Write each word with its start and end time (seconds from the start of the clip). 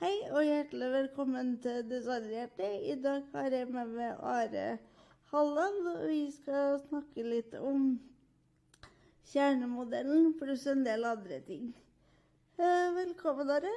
Hei 0.00 0.14
og 0.34 0.42
hjertelig 0.44 0.88
velkommen 0.92 1.54
til 1.62 1.84
Designhjertet. 1.90 2.80
I 2.92 2.94
dag 3.02 3.22
har 3.34 3.54
jeg 3.54 3.68
med 3.72 3.92
meg 3.94 4.18
Are 4.32 4.64
Halland, 5.32 5.86
og 5.92 6.02
vi 6.08 6.18
skal 6.34 6.78
snakke 6.88 7.24
litt 7.26 7.54
om 7.58 7.86
kjernemodellen 9.32 10.32
pluss 10.40 10.66
en 10.70 10.84
del 10.86 11.06
andre 11.08 11.38
ting. 11.46 11.70
Eh, 12.58 12.90
Velkommen, 12.98 13.50
Are. 13.50 13.72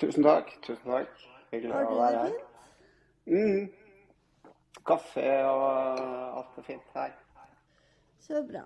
Tusen 0.00 0.26
takk. 0.26 0.54
Tusen 0.66 0.86
takk. 0.90 1.26
Hyggelig 1.52 1.74
Har 1.74 1.86
å 1.86 1.90
du 1.90 2.00
være 2.00 2.22
her. 2.22 2.30
fint? 2.30 2.46
Mm. 3.30 4.80
Kaffe 4.86 5.26
og 5.46 5.66
alt 6.40 6.58
er 6.62 6.66
fint 6.70 6.94
her. 6.96 7.12
Så 8.24 8.42
bra. 8.48 8.64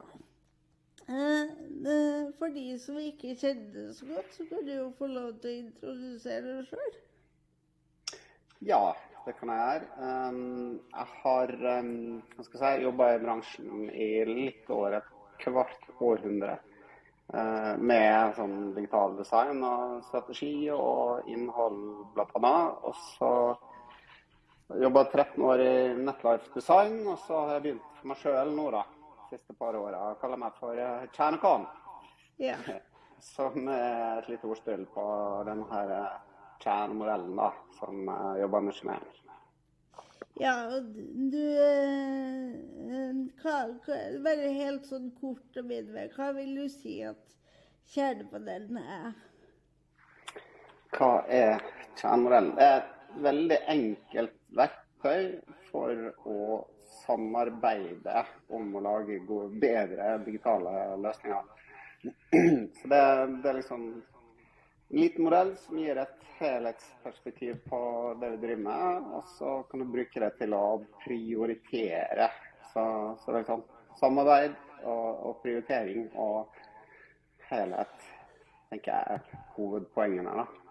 Eh, 1.08 1.42
eh, 1.92 2.28
For 2.38 2.48
de 2.54 2.78
som 2.80 2.96
ikke 3.00 3.34
kjenner 3.36 3.72
det 3.74 3.88
så 3.98 4.06
godt, 4.08 4.30
så 4.32 4.46
kan 4.48 4.64
du 4.64 4.72
jo 4.72 4.86
få 4.98 5.08
lov 5.12 5.34
til 5.42 5.50
å 5.50 5.64
introdusere 5.66 6.44
deg 6.46 6.70
sjøl. 6.70 6.94
Ja, 8.64 8.94
det 9.26 9.34
kan 9.36 9.52
jeg 9.52 9.60
gjøre. 9.60 9.88
Um, 10.00 10.78
jeg 10.94 11.08
har 11.20 11.52
um, 11.80 12.22
hva 12.36 12.46
skal 12.46 12.60
jeg 12.62 12.78
si, 12.78 12.86
jobba 12.86 13.10
i 13.12 13.20
bransjen 13.20 13.90
i 13.92 14.08
litt 14.28 14.70
over 14.72 14.96
et 15.00 15.10
kvart 15.44 15.90
århundre. 16.00 16.58
eh, 17.32 17.76
med 17.80 18.34
sånn 18.36 18.74
digital 18.76 19.14
design 19.16 19.62
og 19.64 20.02
strategi 20.08 20.68
og 20.72 21.28
innhold 21.32 21.78
bl.a. 22.14 22.56
Og 22.84 22.98
så 23.16 23.30
jobba 24.80 25.04
13 25.12 25.44
år 25.44 25.62
i 25.64 25.74
Netlife 26.04 26.52
Design, 26.54 27.00
og 27.06 27.18
så 27.24 27.40
har 27.46 27.56
jeg 27.56 27.64
begynt 27.68 27.96
for 28.00 28.10
meg 28.12 28.20
sjøl 28.20 28.52
nå, 28.56 28.70
da. 28.74 28.84
De 29.30 29.36
siste 29.36 29.54
par 29.58 29.76
åra. 29.76 30.10
Jeg 30.10 30.20
kaller 30.20 30.40
meg 30.40 30.56
for 30.60 30.78
uh, 30.78 31.06
Kjernekan. 31.16 31.66
Ja. 32.42 32.58
Som 33.24 33.68
er 33.72 34.18
et 34.18 34.28
lite 34.28 34.48
ordspill 34.50 34.84
på 34.92 35.04
denne 35.48 35.64
her 35.70 35.92
eh, 35.96 36.16
kjernemodellen 36.60 37.36
da, 37.38 37.46
som 37.78 38.08
jeg 38.10 38.40
jobber 38.42 38.64
med 38.66 38.80
med. 38.84 39.06
Ja, 40.42 40.54
og 40.74 40.90
du 41.32 41.38
eh, 41.40 42.50
eh, 42.90 43.20
hva, 43.40 43.58
hva, 43.86 43.98
Bare 44.26 44.50
helt 44.58 44.88
sånn 44.90 45.12
kort 45.20 45.60
og 45.60 45.70
videre, 45.70 46.08
hva 46.16 46.32
vil 46.36 46.52
du 46.58 46.66
si 46.72 46.98
at 47.06 47.36
kjernemodellen 47.94 48.80
er? 48.82 49.14
Hva 50.98 51.12
er 51.30 51.64
kjernemodellen? 52.00 52.54
Det 52.58 52.68
er 52.68 52.80
et 52.82 53.18
veldig 53.28 53.60
enkelt 53.76 54.38
verktøy 54.60 55.24
for 55.70 56.08
å 56.26 56.38
samarbeide 57.06 58.24
om 58.48 58.74
å 58.76 58.82
lage 58.84 59.20
gode, 59.28 59.52
bedre 59.60 60.16
digitale 60.24 60.96
løsninger. 61.02 61.52
Så 62.80 62.90
det, 62.90 63.00
det 63.42 63.50
er 63.50 63.58
liksom 63.60 63.86
en 63.94 65.00
liten 65.00 65.24
modell 65.24 65.54
som 65.58 65.78
gir 65.80 65.98
et 65.98 66.26
helhetsperspektiv 66.38 67.62
på 67.68 67.80
det 68.20 68.30
vi 68.34 68.40
driver 68.42 68.62
med, 68.66 69.06
og 69.16 69.30
så 69.38 69.54
kan 69.70 69.80
du 69.80 69.86
bruke 69.90 70.20
det 70.20 70.32
til 70.38 70.54
å 70.56 70.66
prioritere. 71.04 72.28
Så, 72.72 72.84
så 73.20 73.30
det 73.30 73.36
er 73.36 73.40
liksom 73.40 73.64
samarbeid 74.00 74.58
og, 74.82 75.08
og 75.30 75.40
prioritering 75.42 76.10
og 76.20 76.60
helhet, 77.48 78.10
tenker 78.70 78.92
jeg 78.92 79.18
er 79.18 79.48
hovedpoengene. 79.56 80.36
da. 80.42 80.63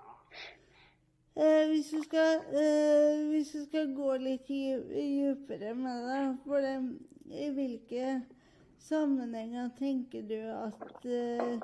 Eh, 1.36 1.68
hvis, 1.70 1.90
du 1.90 2.04
skal, 2.04 2.44
eh, 2.54 3.28
hvis 3.32 3.52
du 3.56 3.64
skal 3.66 3.94
gå 3.98 4.16
litt 4.22 4.48
dypere 4.48 5.74
med 5.74 6.04
det, 6.10 6.24
for 6.46 6.62
det, 6.62 6.76
i 7.34 7.48
hvilke 7.56 8.20
sammenhenger 8.78 9.72
tenker 9.80 10.28
du 10.30 10.38
at 10.54 11.08
eh, 11.10 11.56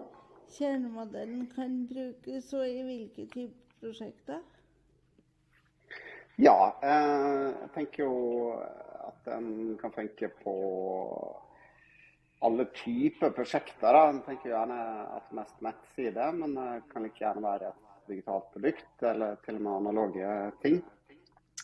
kjernemodellen 0.55 1.45
kan 1.53 1.83
brukes, 1.91 2.53
og 2.57 2.65
i 2.65 2.81
hvilke 2.87 3.27
typer 3.29 3.69
prosjekter? 3.79 4.41
Ja, 6.39 6.71
eh, 6.83 7.49
jeg 7.51 7.69
tenker 7.75 8.03
jo 8.03 8.17
at 9.09 9.29
en 9.35 9.77
kan 9.81 9.93
tenke 9.93 10.31
på 10.41 10.55
alle 12.41 12.65
typer 12.73 13.35
prosjekter. 13.35 13.93
da. 13.93 14.05
Jeg 14.15 14.25
tenker 14.25 14.53
gjerne 14.53 14.79
at 15.17 15.29
mest 15.35 15.61
nettside, 15.61 16.31
men 16.39 16.57
det 16.57 16.69
kan 16.89 17.05
like 17.05 17.21
gjerne 17.21 17.43
være 17.43 17.69
et 17.69 17.88
digitalt 18.09 18.49
produkt 18.53 19.03
eller 19.05 19.37
til 19.45 19.59
og 19.59 19.65
med 19.65 19.77
analoge 19.79 20.37
ting. 20.63 20.81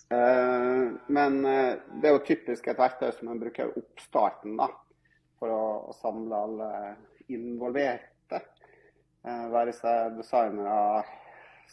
Eh, 0.09 0.91
men 1.07 1.45
eh, 1.45 1.77
det 2.01 2.09
er 2.09 2.13
jo 2.13 2.25
typisk 2.27 2.67
et 2.69 2.79
verktøy 2.79 3.09
som 3.15 3.31
man 3.31 3.41
bruker 3.41 3.71
i 3.71 3.79
oppstarten 3.81 4.57
da, 4.59 4.69
for 5.39 5.53
å, 5.53 5.93
samle 5.97 6.41
alle 6.47 6.69
involverte. 7.33 8.41
Eh, 9.25 9.45
være 9.53 9.73
seg 9.73 10.19
designere, 10.19 11.05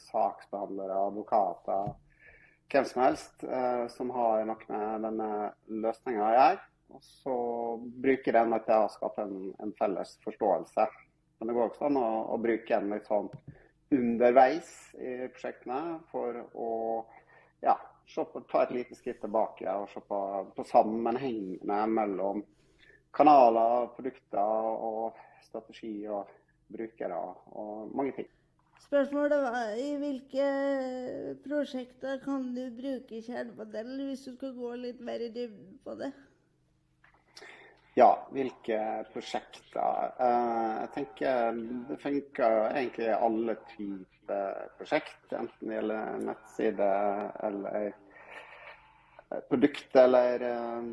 saksbehandlere, 0.09 0.97
advokater, 1.11 1.93
hvem 2.73 2.87
som 2.89 3.03
helst 3.05 3.43
som 3.93 4.11
har 4.17 4.47
noe 4.49 4.69
med 4.71 5.03
denne 5.05 5.27
løsninga 5.69 6.23
å 6.25 6.31
gjøre. 6.33 6.63
Og 6.93 7.03
så 7.05 7.35
bruker 8.05 8.37
den 8.37 8.55
til 8.65 8.85
å 8.87 8.89
skape 8.93 9.27
en, 9.27 9.51
en 9.61 9.75
felles 9.77 10.15
forståelse. 10.25 10.87
Men 11.37 11.51
det 11.51 11.57
går 11.59 11.69
også 11.69 11.91
an 11.91 11.99
å, 12.01 12.09
å 12.33 12.39
bruke 12.41 12.77
en 12.77 12.89
litt 12.95 13.09
sånn 13.09 13.29
underveis 13.93 14.69
i 14.99 15.29
prosjektene 15.33 15.99
for 16.11 16.39
å 16.55 16.71
ja, 17.63 17.77
på, 18.15 18.43
ta 18.51 18.65
et 18.65 18.75
lite 18.75 18.99
skritt 18.99 19.21
tilbake 19.23 19.69
og 19.71 19.89
se 19.93 20.03
på, 20.09 20.21
på 20.57 20.67
sammenhengene 20.69 21.81
mellom 21.93 22.43
kanaler, 23.15 23.91
produkter 23.97 24.71
og 24.73 25.19
strategi 25.45 26.07
og 26.09 26.31
brukere 26.73 27.19
og 27.53 27.93
mange 27.97 28.17
ting. 28.17 28.31
Spørsmålet 28.83 29.43
var 29.45 29.77
i 29.79 29.93
hvilke 30.01 30.47
prosjekter 31.45 32.19
kan 32.25 32.51
du 32.57 32.65
bruke 32.77 33.23
kjernemodellen, 33.23 34.09
hvis 34.09 34.27
du 34.27 34.35
skal 34.35 34.57
gå 34.57 34.75
litt 34.81 35.01
mer 35.05 35.23
i 35.23 35.31
dybden 35.33 35.79
på 35.85 35.95
det? 36.01 36.11
Ja, 37.95 38.09
hvilke 38.33 38.79
prosjekter? 39.13 40.13
Eh, 40.17 40.71
jeg 40.81 40.91
tenker 40.95 41.59
det 41.91 41.99
funker 42.01 42.55
egentlig 42.71 43.09
i 43.11 43.17
alle 43.17 43.57
typer 43.75 44.71
prosjekt. 44.79 45.27
Enten 45.37 45.69
det 45.69 45.77
gjelder 45.77 46.23
nettside 46.25 46.89
eller 47.49 47.91
produkt 49.51 49.97
eller 50.01 50.47
eh, 50.49 50.89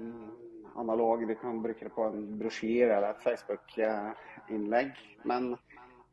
analog. 0.83 1.23
Du 1.27 1.35
kan 1.39 1.61
bruke 1.63 1.87
det 1.87 1.95
på 1.95 2.07
en 2.09 2.25
brosjyre 2.41 2.97
eller 2.97 3.13
et 3.13 3.23
Facebook-innlegg. 3.23 4.99
Men 5.23 5.53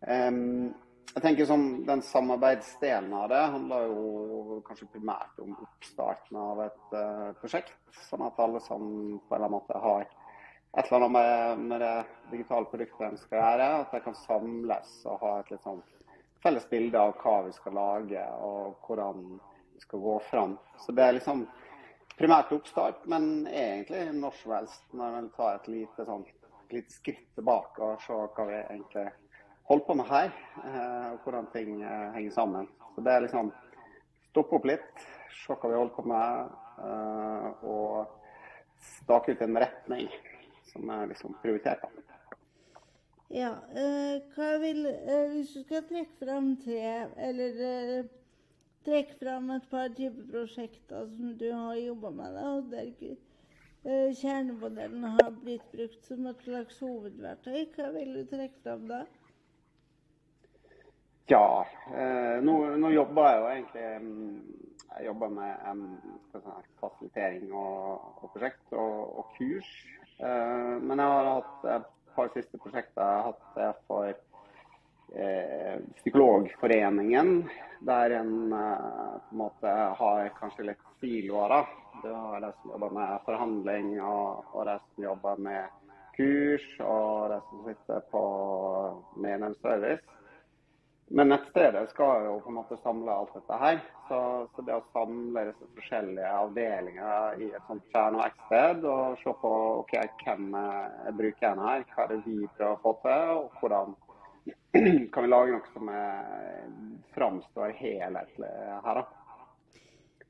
jeg 0.06 1.22
tenker 1.24 1.48
som 1.48 1.62
den 1.88 2.02
samarbeidsdelen 2.04 3.14
av 3.16 3.30
det 3.32 3.40
handler 3.54 3.86
jo 3.88 4.58
kanskje 4.66 4.86
primært 4.92 5.38
om 5.40 5.54
oppstarten 5.64 6.38
av 6.38 6.60
et 6.66 6.94
eh, 6.98 7.30
prosjekt. 7.40 7.74
Sånn 8.10 8.22
at 8.26 8.38
alle 8.42 8.60
som 8.62 8.84
på 8.84 9.34
en 9.34 9.38
eller 9.38 9.48
annen 9.48 9.56
måte 9.56 9.80
har 9.80 10.06
et 10.76 10.92
eller 10.92 10.96
annet 10.96 11.12
med, 11.12 11.58
med 11.58 11.80
det 11.80 12.04
digitale 12.30 12.68
produktet 12.68 13.06
en 13.06 13.20
skal 13.20 13.38
gjøre, 13.40 13.68
at 13.80 13.92
de 13.94 14.00
kan 14.04 14.16
samles 14.26 14.96
og 15.08 15.22
ha 15.22 15.30
et 15.40 15.52
litt 15.54 15.64
sånn 15.64 15.80
felles 16.44 16.66
bilde 16.68 17.00
av 17.00 17.14
hva 17.22 17.36
vi 17.46 17.54
skal 17.56 17.74
lage 17.78 18.24
og 18.44 18.84
hvordan 18.84 19.22
vi 19.72 19.80
skal 19.80 20.02
gå 20.04 20.16
fram. 20.28 20.58
Så 20.82 20.92
det 20.92 21.06
er 21.06 21.16
liksom 21.16 21.46
primært 22.18 22.52
oppstart, 22.52 23.06
men 23.08 23.46
egentlig 23.48 24.04
når 24.20 24.36
som 24.42 24.56
helst 24.58 24.92
når 25.00 25.16
en 25.22 25.32
tar 25.38 25.56
et 25.56 25.70
lite, 25.72 26.04
sånn, 26.04 26.28
lite 26.72 26.92
skritt 26.92 27.24
tilbake 27.38 27.80
og 27.80 28.04
ser 28.04 28.28
hva 28.36 28.48
vi 28.50 28.60
egentlig 28.60 29.08
holder 29.70 29.88
på 29.88 29.98
med 29.98 30.12
her, 30.12 30.30
eh, 30.60 31.08
og 31.14 31.24
hvordan 31.24 31.50
ting 31.56 31.80
eh, 31.80 32.06
henger 32.14 32.36
sammen. 32.36 32.68
Så 32.94 33.02
det 33.02 33.16
er 33.16 33.24
liksom 33.24 33.50
stoppe 34.28 34.60
opp 34.60 34.68
litt, 34.68 35.08
se 35.40 35.56
hva 35.56 35.72
vi 35.72 35.80
holder 35.80 35.96
på 35.96 36.06
med, 36.12 36.56
eh, 36.84 37.50
og 37.64 38.80
stake 39.00 39.32
ut 39.32 39.42
en 39.48 39.64
retning 39.64 40.10
som 40.72 40.90
er 40.90 41.06
liksom 41.12 41.36
prioritert. 41.42 41.82
da. 41.82 42.06
Ja, 43.28 43.50
eh, 43.74 44.22
hva 44.36 44.52
vil 44.62 44.84
eh, 44.86 45.32
Hvis 45.32 45.54
du 45.56 45.62
skal 45.64 45.86
trekke 45.88 46.14
fram 46.20 46.52
tre, 46.62 47.08
eller 47.28 47.62
eh, 47.68 48.10
trekke 48.86 49.18
fram 49.18 49.50
et 49.50 49.66
par 49.70 49.88
typer 49.98 50.28
prosjekter 50.30 51.08
som 51.10 51.32
du 51.38 51.48
har 51.50 51.74
jobba 51.74 52.12
med, 52.20 52.36
da, 52.38 52.44
og 52.60 52.70
der 52.70 52.92
eh, 52.92 54.14
kjernemodellen 54.14 55.04
har 55.16 55.34
blitt 55.42 55.66
brukt 55.74 56.06
som 56.06 56.26
et 56.30 56.46
slags 56.46 56.78
hovedverktøy, 56.84 57.64
hva 57.74 57.90
vil 57.98 58.14
du 58.14 58.22
trekke 58.30 58.62
fram 58.62 58.86
da? 58.92 59.02
Ja, 61.26 61.66
eh, 61.90 62.38
nå, 62.46 62.54
nå 62.78 62.92
jobber 62.94 63.26
jeg 63.26 63.38
jo 63.40 63.46
egentlig 63.50 63.86
mm, 64.06 64.34
Jeg 64.96 65.06
jobber 65.08 65.32
med 65.34 65.64
um, 65.66 66.20
fasilitering 66.78 67.50
og, 67.50 68.04
og 68.22 68.30
prosjekt 68.30 68.70
og, 68.72 69.18
og 69.18 69.32
kurs. 69.34 69.72
Eh, 70.18 70.76
men 70.80 70.98
jeg 70.98 71.12
har 71.12 71.28
hatt 71.28 71.66
et 71.74 71.88
par 72.16 72.30
siste 72.34 72.60
prosjekter. 72.60 73.02
Jeg 73.02 73.18
har 73.20 73.26
hatt 73.30 73.58
det 73.58 73.70
for 73.88 74.12
eh, 75.12 75.74
Psykologforeningen, 76.00 77.32
der 77.88 78.16
en 78.20 78.52
eh, 78.56 79.16
på 79.26 79.36
en 79.36 79.42
måte 79.42 79.74
har 80.00 80.30
kanskje 80.38 80.70
litt 80.70 80.86
siloer. 81.02 81.66
Du 82.02 82.08
har 82.12 82.40
de 82.40 82.52
som 82.60 82.72
jobber 82.76 82.96
med 82.96 83.26
forhandling, 83.28 83.92
og, 84.00 84.44
og 84.52 84.68
de 84.70 84.78
som 84.86 85.08
jobber 85.10 85.42
med 85.48 85.82
kurs, 86.16 86.66
og 86.80 87.32
de 87.34 87.40
som 87.50 87.64
sitter 87.68 88.04
på 88.12 88.22
medlemsservice. 89.20 90.16
Men 91.08 91.28
nettstedet 91.30 91.90
skal 91.90 92.24
jo 92.26 92.38
på 92.42 92.50
en 92.50 92.56
måte 92.58 92.76
samle 92.82 93.12
alt 93.14 93.34
dette 93.36 93.58
her. 93.60 93.76
Så, 94.08 94.18
så 94.54 94.64
det 94.66 94.74
å 94.74 94.86
samle 94.94 95.44
disse 95.48 95.68
forskjellige 95.76 96.32
avdelinger 96.40 97.44
i 97.46 97.50
et 97.54 97.68
sånt 97.68 97.84
sted, 97.92 98.86
og 98.90 99.20
se 99.20 99.34
på 99.42 99.52
ok, 99.82 99.94
hvem 100.24 100.56
er 100.58 101.14
brukeren 101.14 101.62
her, 101.62 101.86
hva 101.92 102.06
er 102.06 102.12
det 102.14 102.18
vi 102.26 102.40
prøver 102.56 102.74
å 102.74 102.82
få 102.82 102.94
til, 103.04 103.36
og 103.36 103.60
hvordan 103.60 103.94
kan 105.12 105.22
vi 105.22 105.30
lage 105.30 105.54
noe 105.54 105.70
som 105.74 105.94
er, 105.94 106.66
framstår 107.14 107.78
helhetlig 107.78 108.50
her. 108.88 109.00
da. 109.02 109.06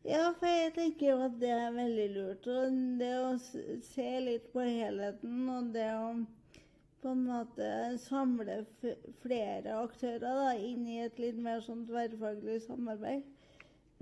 Ja, 0.06 0.28
for 0.38 0.46
jeg 0.46 0.70
tenker 0.76 1.08
jo 1.08 1.16
at 1.24 1.40
det 1.40 1.50
er 1.50 1.72
veldig 1.74 2.08
lurt. 2.14 2.44
Og 2.46 2.74
det 3.00 3.14
å 3.18 3.32
se 3.40 4.10
litt 4.22 4.52
på 4.52 4.62
helheten 4.62 5.48
og 5.50 5.72
det 5.74 5.88
å 5.96 6.10
på 7.06 7.12
en 7.14 7.22
måte 7.28 7.66
samle 8.02 8.64
flere 9.22 9.76
aktører 9.78 10.24
da, 10.24 10.54
inn 10.58 10.88
i 10.90 11.04
et 11.04 11.20
litt 11.22 11.36
mer 11.38 11.60
sånn 11.62 11.84
tverrfaglig 11.86 12.56
samarbeid. 12.64 13.22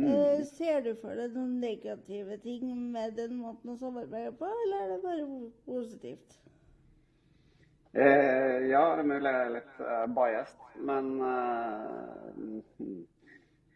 Mm. 0.00 0.06
Uh, 0.08 0.40
ser 0.48 0.80
du 0.86 0.94
for 1.02 1.12
deg 1.14 1.36
noen 1.36 1.58
negative 1.60 2.38
ting 2.42 2.64
med 2.94 3.12
den 3.18 3.36
måten 3.42 3.74
å 3.74 3.76
samarbeide 3.78 4.32
på, 4.38 4.48
eller 4.48 4.80
er 4.80 4.94
det 4.94 4.98
bare 5.04 5.26
positivt? 5.68 6.38
Eh, 7.92 8.64
ja, 8.72 8.80
det 8.96 9.04
er 9.04 9.10
mulig 9.12 9.34
jeg 9.36 9.44
er 9.44 9.54
litt 9.58 9.76
uh, 9.84 10.06
biased, 10.16 10.64
men 10.88 11.12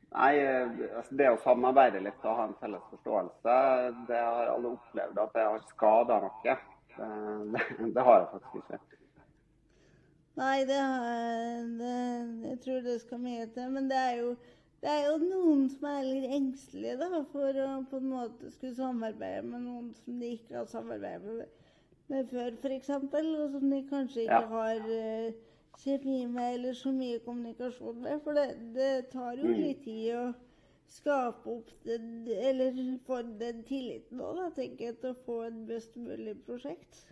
Nei, 0.09 0.33
altså 0.97 1.19
det 1.21 1.27
å 1.29 1.41
samarbeide 1.45 2.01
litt 2.01 2.23
og 2.25 2.39
ha 2.39 2.47
en 2.49 2.57
felles 2.63 2.87
forståelse, 2.95 3.57
det 4.09 4.23
har 4.25 4.55
alle 4.55 4.73
opplevd 4.73 5.21
at 5.21 5.37
jeg 5.37 5.51
har 5.53 5.67
skada 5.69 6.17
noe. 6.25 6.55
Det, 6.97 7.67
det, 7.95 8.03
har 8.03 8.23
jeg 8.23 8.31
faktisk 8.33 8.63
ikke. 8.63 8.98
Nei, 10.39 10.59
det, 10.69 10.79
det, 11.81 11.95
jeg 12.47 12.61
tror 12.63 12.85
det 12.87 13.01
skal 13.03 13.21
mye 13.23 13.47
til. 13.55 13.71
Men 13.75 13.91
det 13.91 13.99
er, 13.99 14.13
jo, 14.21 14.35
det 14.85 14.93
er 14.93 15.07
jo 15.09 15.17
noen 15.25 15.65
som 15.73 15.89
er 15.91 16.07
litt 16.07 16.35
engstelige 16.37 16.99
da, 17.01 17.23
for 17.33 17.63
å 17.65 17.69
på 17.91 17.99
en 17.99 18.13
måte 18.13 18.53
skulle 18.55 18.77
samarbeide 18.79 19.43
med 19.49 19.67
noen 19.67 19.91
som 19.99 20.21
de 20.23 20.35
ikke 20.37 20.61
har 20.61 20.71
samarbeidet 20.71 21.39
med, 21.41 21.69
med 22.13 22.31
før, 22.31 22.55
f.eks. 22.63 22.93
Og 22.95 23.57
som 23.57 23.71
de 23.75 23.83
kanskje 23.91 24.27
ikke 24.27 24.43
ja. 24.45 24.51
har 24.55 24.87
uh, 24.87 25.45
kjemi 25.83 26.21
med 26.31 26.61
eller 26.61 26.79
så 26.79 26.95
mye 26.95 27.19
kommunikasjon 27.27 28.05
med. 28.07 28.23
For 28.23 28.39
det, 28.39 28.49
det 28.79 28.93
tar 29.15 29.35
jo 29.43 29.51
mm. 29.51 29.59
litt 29.65 29.83
tid 29.89 30.15
å 30.21 30.25
skape 30.89 31.51
opp 31.59 31.75
den, 31.85 32.29
eller 32.31 32.79
få 33.07 33.21
den 33.43 33.61
tilliten 33.69 34.23
òg, 34.25 34.41
tenker 34.57 34.93
jeg, 34.93 35.01
til 35.03 35.13
å 35.13 35.21
få 35.27 35.43
et 35.51 35.63
best 35.69 35.99
mulig 36.01 36.39
prosjekt. 36.47 37.05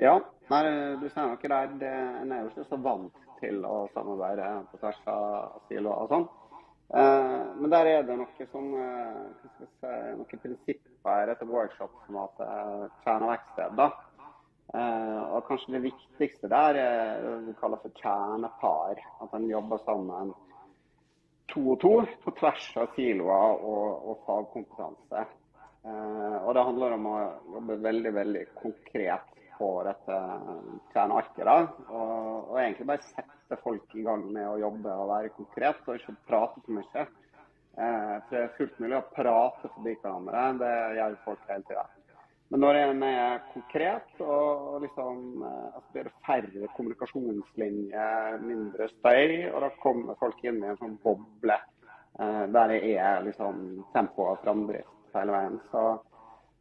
Ja, 0.00 0.16
nei, 0.50 0.62
du 1.00 1.08
ser 1.10 1.28
noe 1.30 1.50
der. 1.54 1.72
Det, 1.80 1.94
en 2.22 2.34
er 2.34 2.44
jo 2.44 2.52
ikke 2.52 2.68
så 2.68 2.78
vant 2.82 3.24
til 3.40 3.64
å 3.64 3.86
samarbeide 3.94 4.50
på 4.70 4.80
tvers 4.82 5.00
av 5.10 5.64
siloer 5.68 6.04
og 6.04 6.12
sånn. 6.12 6.28
Eh, 6.90 7.42
men 7.60 7.70
der 7.70 7.86
er 7.86 8.06
det 8.06 8.18
noe 8.18 8.46
som 8.50 8.70
eh, 8.74 10.14
noen 10.18 10.42
prinsipper 10.42 11.30
etter 11.32 11.48
workshop-formatet 11.48 12.46
at 12.46 12.86
eh, 12.90 13.02
kjerneverksted. 13.06 13.76
da. 13.78 13.90
Eh, 14.74 15.22
og 15.34 15.46
kanskje 15.48 15.76
det 15.76 15.84
viktigste 15.88 16.50
der 16.50 16.78
er 16.78 17.24
det 17.24 17.34
vi 17.48 17.56
kaller 17.62 17.82
for 17.82 17.94
kjernepar. 18.02 19.02
At 19.22 19.34
en 19.38 19.48
jobber 19.50 19.82
sammen 19.86 20.34
to 21.50 21.62
og 21.72 21.80
to 21.82 21.94
på 22.24 22.34
tvers 22.38 22.70
av 22.78 22.92
siloer 22.94 23.62
og, 23.66 24.10
og 24.10 24.24
fagkompetanse. 24.26 25.26
Eh, 25.86 26.36
og 26.44 26.54
det 26.54 26.66
handler 26.66 26.98
om 26.98 27.06
å 27.10 27.18
jobbe 27.56 27.78
veldig, 27.86 28.14
veldig 28.18 28.48
konkret 28.58 29.39
på 29.60 29.70
dette 29.84 30.18
kjernearket. 30.94 31.44
da, 31.44 31.56
og, 31.92 32.50
og, 32.50 32.58
egentlig 32.62 32.88
bare 32.88 33.08
sette 33.10 33.60
folk 33.62 33.94
i 33.94 34.04
gang 34.06 34.26
med 34.32 34.48
å 34.48 34.58
jobbe 34.64 34.96
og 34.96 35.10
være 35.12 35.34
konkret, 35.36 35.82
og 35.86 36.00
ikke 36.00 36.16
prate 36.30 36.64
for 36.64 36.78
mye. 36.80 37.06
Eh, 37.76 38.16
for 38.26 38.34
Det 38.34 38.42
er 38.42 38.54
fullt 38.58 38.82
mulig 38.82 38.98
å 38.98 39.06
prate 39.14 39.72
forbi 39.76 39.96
hverandre, 40.02 40.44
det 40.64 40.74
gjør 40.98 41.18
folk 41.24 41.48
hele 41.52 41.66
tida. 41.68 41.88
Men 42.50 42.64
når 42.64 42.76
en 42.80 43.02
er 43.06 43.42
konkret, 43.52 44.08
og 44.26 44.80
liksom, 44.82 45.18
eh, 45.46 45.66
altså 45.70 45.92
blir 45.94 46.08
det 46.08 46.14
færre 46.26 46.70
kommunikasjonslinjer, 46.76 48.38
mindre 48.42 48.88
støy, 48.96 49.34
og 49.52 49.60
da 49.62 49.68
kommer 49.84 50.18
folk 50.18 50.40
inn 50.44 50.58
i 50.64 50.70
en 50.72 50.80
sånn 50.80 50.96
boble 51.04 51.54
eh, 51.54 52.46
der 52.56 52.72
det 52.74 52.80
er 52.96 53.22
liksom 53.28 53.84
tempo 53.94 54.32
og 54.32 54.40
framdrift 54.42 55.14
hele 55.14 55.36
veien. 55.36 55.60
Så 55.70 55.84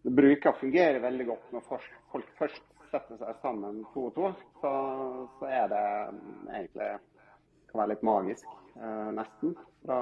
bruker 0.04 0.54
fungerer 0.54 0.60
fungere 0.62 1.02
veldig 1.08 1.26
godt 1.32 1.56
når 1.56 1.66
folk 2.12 2.30
først 2.38 2.64
setter 2.92 3.20
seg 3.22 3.42
sammen 3.44 3.84
to 3.94 4.10
og 4.10 4.16
to, 4.18 4.32
så, 4.62 4.74
så 5.40 5.50
er 5.50 5.72
det 5.72 5.86
egentlig 6.56 6.90
kan 7.70 7.82
være 7.84 7.92
litt 7.94 8.06
magisk, 8.06 8.54
eh, 8.76 9.10
nesten. 9.16 9.56
Da, 9.88 9.98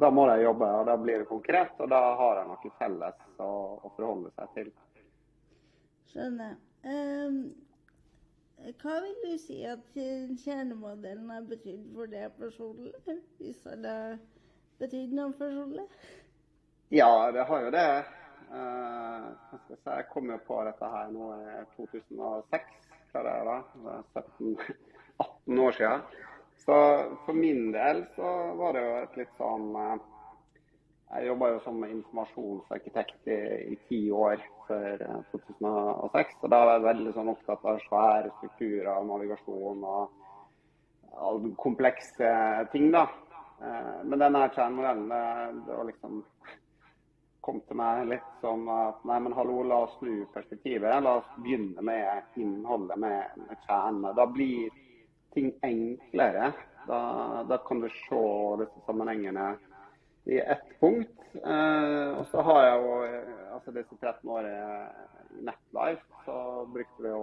da, 0.00 0.10
må 0.10 0.26
de 0.28 0.42
jobbe, 0.42 0.68
og 0.78 0.86
da 0.90 0.96
blir 1.00 1.22
det 1.22 1.28
konkret, 1.30 1.74
og 1.80 1.90
da 1.92 2.00
har 2.18 2.40
de 2.40 2.46
noe 2.50 2.72
felles 2.80 3.20
å, 3.40 3.50
å 3.80 3.92
forholde 3.96 4.32
seg 4.36 4.56
til. 4.56 4.72
Skjønner. 6.12 6.56
Um, 6.82 7.38
hva 8.82 8.96
vil 9.02 9.14
du 9.22 9.36
si 9.40 9.60
at 9.66 9.94
kjernemodellen 9.94 11.30
har 11.32 11.46
betydd 11.48 11.86
for 11.94 12.10
det 12.10 12.28
personlig? 12.38 12.92
Hvis 13.38 13.62
det 13.64 13.94
har 13.94 14.18
betydd 14.82 15.14
noe 15.16 15.32
personlig? 15.38 15.86
Ja, 16.92 17.30
det 17.32 17.46
har 17.48 17.64
jo 17.64 17.72
det. 17.72 17.86
Uh, 18.52 19.32
jeg, 19.70 19.78
jeg 19.86 20.08
kom 20.12 20.28
jo 20.28 20.36
på 20.44 20.58
dette 20.66 20.88
her 20.94 21.12
nå 21.12 21.28
i 21.40 21.60
2006. 21.78 22.72
Hva 23.12 23.22
det 23.24 23.32
er 23.32 23.48
da? 23.48 23.54
17-18 24.20 25.60
år 25.66 25.76
siden. 25.78 26.02
Så 26.62 26.76
for 27.24 27.36
min 27.36 27.70
del 27.72 28.04
så 28.16 28.32
var 28.58 28.76
det 28.76 28.82
jo 28.84 28.90
et 29.00 29.16
litt 29.22 29.32
sånn 29.40 29.70
uh, 29.74 29.94
Jeg 31.14 31.30
jobba 31.30 31.48
jo 31.54 31.62
som 31.64 31.80
informasjonsarkitekt 31.86 33.32
i, 33.32 33.78
ti 33.88 34.02
år 34.12 34.44
før 34.68 35.00
2006. 35.32 36.36
Og 36.42 36.52
da 36.52 36.60
var 36.60 36.76
jeg 36.76 36.86
veldig 36.90 37.16
sånn 37.16 37.32
opptatt 37.32 37.64
av 37.68 37.80
svære 37.86 38.34
strukturer, 38.36 39.08
navigasjon 39.08 39.82
og, 39.94 40.28
og 41.28 41.50
komplekse 41.60 42.30
ting. 42.72 42.88
da. 42.94 43.04
Men 44.08 44.24
denne 44.24 44.46
kjernemodellen, 44.56 45.12
det 45.66 45.76
var 45.76 45.90
liksom 45.90 46.22
kom 47.42 47.58
til 47.66 47.78
meg 47.78 48.06
litt 48.10 48.28
som 48.40 48.68
at 48.70 49.02
nei, 49.08 49.18
men 49.24 49.34
hallo, 49.36 49.62
la 49.66 49.82
oss 49.86 49.96
snu 49.98 50.22
perspektivet. 50.34 51.02
La 51.02 51.16
oss 51.18 51.30
begynne 51.42 51.82
med 51.84 52.38
innholdet, 52.40 52.98
med, 53.02 53.42
med 53.48 53.66
kjernen. 53.66 54.12
Da 54.16 54.26
blir 54.30 54.70
ting 55.34 55.50
enklere. 55.66 56.52
Da, 56.86 57.00
da, 57.48 57.58
kan 57.66 57.82
du 57.82 57.88
se 57.94 58.22
disse 58.62 58.84
sammenhengene 58.86 59.52
i 60.30 60.38
ett 60.38 60.66
punkt. 60.80 61.18
Eh, 61.34 62.08
og 62.18 62.26
så 62.30 62.42
har 62.46 62.64
jeg 62.66 62.80
jo 62.82 62.96
altså 63.54 63.74
disse 63.74 63.98
13 64.00 64.30
årene 64.30 64.52
i 65.38 65.46
Netlife, 65.46 66.22
så 66.26 66.36
brukte 66.70 67.06
vi 67.06 67.10
jo 67.10 67.22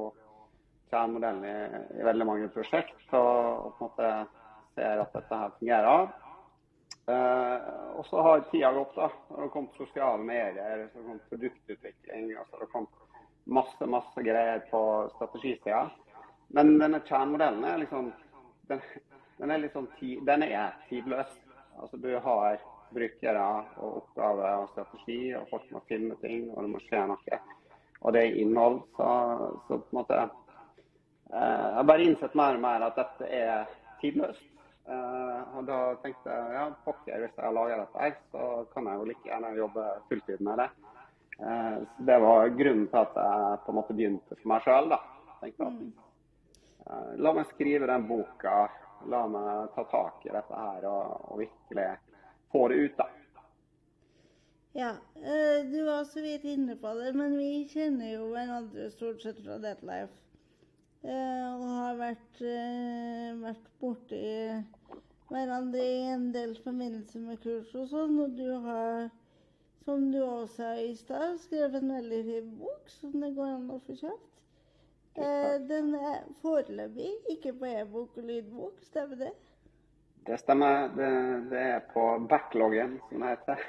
kjernemodellen 0.89 1.43
i, 1.45 1.57
i 1.99 2.07
veldig 2.07 2.27
mange 2.27 2.51
prosjekt. 2.55 2.97
Og, 3.11 3.67
og 3.67 3.77
på 3.77 3.87
en 3.87 3.91
måte 3.91 4.11
ser 4.75 5.03
at 5.03 5.15
dette 5.15 5.43
her 5.43 5.55
fungerer. 5.59 6.17
Uh, 7.09 7.97
og 7.97 8.05
så 8.05 8.21
har 8.21 8.43
tida 8.51 8.71
gått. 8.73 8.95
da. 8.95 9.09
Det 9.29 9.41
har 9.41 9.53
kommet 9.53 9.77
sosiale 9.77 10.23
medier, 10.23 10.89
så 10.91 10.99
har 10.99 11.07
kommet 11.07 11.29
produktutvikling. 11.29 12.33
og 12.37 12.45
så 12.47 12.55
har 12.55 12.65
det 12.65 12.71
kommet 12.71 13.05
masse 13.49 13.85
masse 13.85 14.23
greier 14.23 14.59
på 14.71 15.09
strategisida. 15.15 15.89
Men 16.47 16.79
denne 16.79 16.99
kjernemodellen 17.05 17.63
er 17.65 17.77
liksom 17.77 18.11
den, 18.69 18.81
den, 19.37 19.51
er 19.51 19.57
liksom 19.57 19.87
ti, 19.99 20.19
den 20.25 20.43
er 20.43 20.75
tidløs. 20.89 21.31
Altså 21.79 21.97
Du 21.97 22.11
har 22.19 22.59
brukere 22.93 23.45
og 23.77 23.97
oppgaver 24.03 24.63
og 24.63 24.69
strategi, 24.73 25.33
og 25.37 25.49
folk 25.49 25.71
må 25.71 25.81
finne 25.89 26.17
ting, 26.21 26.49
og 26.53 26.63
det 26.63 26.71
må 26.73 26.81
skje 26.85 27.03
noe. 27.09 27.41
Og 28.01 28.13
det 28.13 28.23
er 28.23 28.39
innhold. 28.41 28.81
Så, 28.97 29.09
så 29.67 29.77
på 29.81 29.89
en 29.91 29.99
måte 30.01 30.21
uh, 30.21 30.29
Jeg 31.33 31.75
har 31.79 31.89
bare 31.89 32.05
innsett 32.05 32.37
mer 32.37 32.57
og 32.57 32.65
mer 32.65 32.87
at 32.89 32.97
dette 33.01 33.33
er 33.41 33.69
tidløst. 34.01 34.47
Og 34.89 35.65
da 35.67 35.77
tenkte 36.03 36.33
jeg 36.33 36.53
ja, 36.55 36.65
pokker, 36.85 37.23
hvis 37.23 37.37
jeg 37.37 37.55
lager 37.55 37.81
dette 37.83 38.03
her, 38.03 38.13
så 38.31 38.45
kan 38.73 38.87
jeg 38.89 38.99
jo 38.99 39.07
like 39.09 39.27
gjerne 39.27 39.55
jobbe 39.57 39.85
fulltid 40.09 40.43
med 40.45 40.61
det. 40.63 40.69
Uh, 41.39 41.77
så 41.83 42.05
Det 42.09 42.17
var 42.23 42.53
grunnen 42.59 42.87
til 42.87 42.99
at 43.01 43.17
jeg 43.19 43.59
på 43.65 43.71
en 43.71 43.79
måte 43.79 43.95
begynte 43.95 44.37
for 44.37 44.51
meg 44.51 44.65
sjøl. 44.65 44.95
Uh, 46.89 47.11
la 47.21 47.33
meg 47.35 47.49
skrive 47.51 47.89
den 47.91 48.07
boka, 48.09 48.55
la 49.11 49.23
meg 49.31 49.73
ta 49.75 49.85
tak 49.91 50.25
i 50.27 50.33
dette 50.35 50.63
her 50.63 50.87
og, 50.89 51.27
og 51.31 51.43
virkelig 51.43 51.89
få 52.53 52.67
det 52.71 52.81
ut. 52.85 52.97
da. 52.97 53.09
Ja, 54.79 54.93
du 55.65 55.79
var 55.85 56.03
så 56.05 56.21
vidt 56.21 56.43
inne 56.47 56.75
på 56.79 56.93
det, 56.93 57.13
men 57.17 57.37
vi 57.37 57.67
kjenner 57.67 58.13
jo 58.13 58.29
hverandre 58.31 58.89
stort 58.93 59.21
sett 59.25 59.41
fra 59.43 59.57
Deadlife. 59.59 60.28
Og 61.03 61.65
har 61.69 61.99
vært, 61.99 62.41
vært 63.39 63.67
borti 63.79 64.19
hverandre 65.29 65.83
i 65.83 65.99
en 66.13 66.29
del 66.33 66.55
forbindelse 66.63 67.21
med 67.23 67.41
kurs 67.43 67.73
og 67.77 67.89
sånn. 67.91 68.17
Og 68.23 68.33
du 68.37 68.47
har, 68.65 69.09
som 69.85 70.09
du 70.13 70.19
også 70.23 70.55
sa 70.55 70.71
i 70.81 70.95
stad, 70.97 71.37
skrevet 71.45 71.81
en 71.81 71.93
veldig 71.97 72.23
fin 72.31 72.49
bok 72.61 72.89
som 72.99 73.15
det 73.21 73.33
går 73.37 73.53
an 73.57 73.69
å 73.75 73.79
få 73.85 73.97
kjøpt. 74.01 74.25
Eh, 75.19 75.55
den 75.67 75.93
er 75.97 76.25
foreløpig 76.41 77.11
ikke 77.33 77.53
på 77.59 77.67
e-bok 77.67 78.17
og 78.21 78.27
lydbok, 78.29 78.83
stemmer 78.87 79.19
det? 79.25 79.31
Det 80.27 80.37
stemmer. 80.39 80.91
Det, 80.95 81.09
det, 81.51 81.61
er 81.75 81.79
på 81.93 82.03
backloggen, 82.29 82.99
som 83.09 83.23
det 83.23 83.33
heter. 83.33 83.63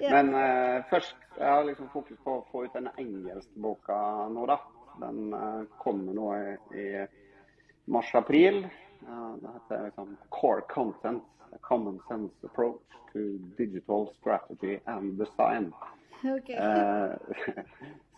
Ja. 0.00 0.12
Men 0.14 0.34
eh, 0.38 0.84
først 0.88 1.16
jeg 1.36 1.48
har 1.48 1.64
liksom 1.66 1.90
fokus 1.92 2.20
på 2.24 2.38
å 2.38 2.44
få 2.52 2.64
ut 2.64 2.76
den 2.76 2.88
engelske 3.00 3.60
boka 3.60 3.96
nå, 4.32 4.46
da. 4.48 4.56
Den 4.98 5.34
uh, 5.34 5.62
kommer 5.78 6.14
nå 6.14 6.28
i, 6.36 6.56
i 6.80 7.06
mars-april. 7.84 8.66
Det 9.40 9.52
heter 9.54 9.84
liksom 9.84 10.16
'Core 10.28 10.60
Content'. 10.68 11.26
A 11.52 11.58
common 11.60 12.00
sense 12.08 12.46
approach 12.46 12.82
to 13.12 13.18
digital 13.58 14.12
strategy 14.20 14.78
and 14.84 15.18
design. 15.18 15.72
Okay. 16.24 16.56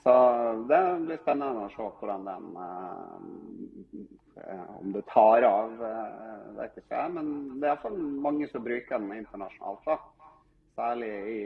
så 0.02 0.12
det 0.68 1.00
blir 1.06 1.16
spennende 1.16 1.64
å 1.64 1.70
se 1.72 1.86
hvordan 2.00 2.26
den 2.28 2.50
Eh, 4.36 4.76
om 4.80 4.92
det 4.92 5.02
tar 5.02 5.42
av, 5.42 5.84
eh, 5.84 6.56
vet 6.56 6.76
ikke 6.78 6.96
jeg. 6.96 7.12
Men 7.12 7.28
det 7.60 7.68
er 7.68 7.74
iallfall 7.74 7.98
mange 8.26 8.48
som 8.48 8.64
bruker 8.64 8.98
den 8.98 9.12
internasjonalt. 9.18 9.84
da. 9.84 9.98
Særlig 10.76 11.12
i 11.28 11.40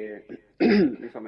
liksom, 1.03 1.27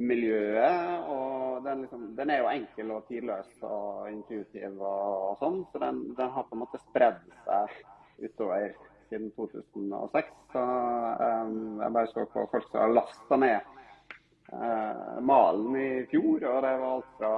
innholdsstrategimiljøet. 0.00 1.08
Og 1.08 1.64
den, 1.64 1.82
liksom, 1.82 2.16
den, 2.16 2.30
er 2.30 2.38
jo 2.38 2.50
enkel 2.50 2.90
og 2.90 3.08
tidløs 3.08 3.50
og 3.62 4.10
intuitiv 4.10 4.80
og, 4.80 5.30
og 5.30 5.34
sånn. 5.40 5.64
Så 5.72 5.78
den, 5.82 6.14
den, 6.16 6.30
har 6.30 6.46
på 6.48 6.56
en 6.56 6.64
måte 6.64 6.80
spredd 6.88 7.20
seg 7.44 7.74
utover 8.24 8.72
siden 9.10 9.30
2006. 9.36 10.32
Så 10.52 10.62
um, 10.62 11.80
jeg 11.82 11.92
bare 11.92 12.10
så 12.12 12.26
på 12.32 12.46
folk 12.52 12.70
som 12.70 12.80
har 12.80 12.94
lasta 12.94 13.36
ned 13.40 13.60
uh, 14.52 15.20
malen 15.20 15.76
i 15.76 15.90
fjor. 16.10 16.44
Og 16.44 16.62
det 16.64 16.74
var 16.82 16.96
alt 16.96 17.14
fra 17.18 17.34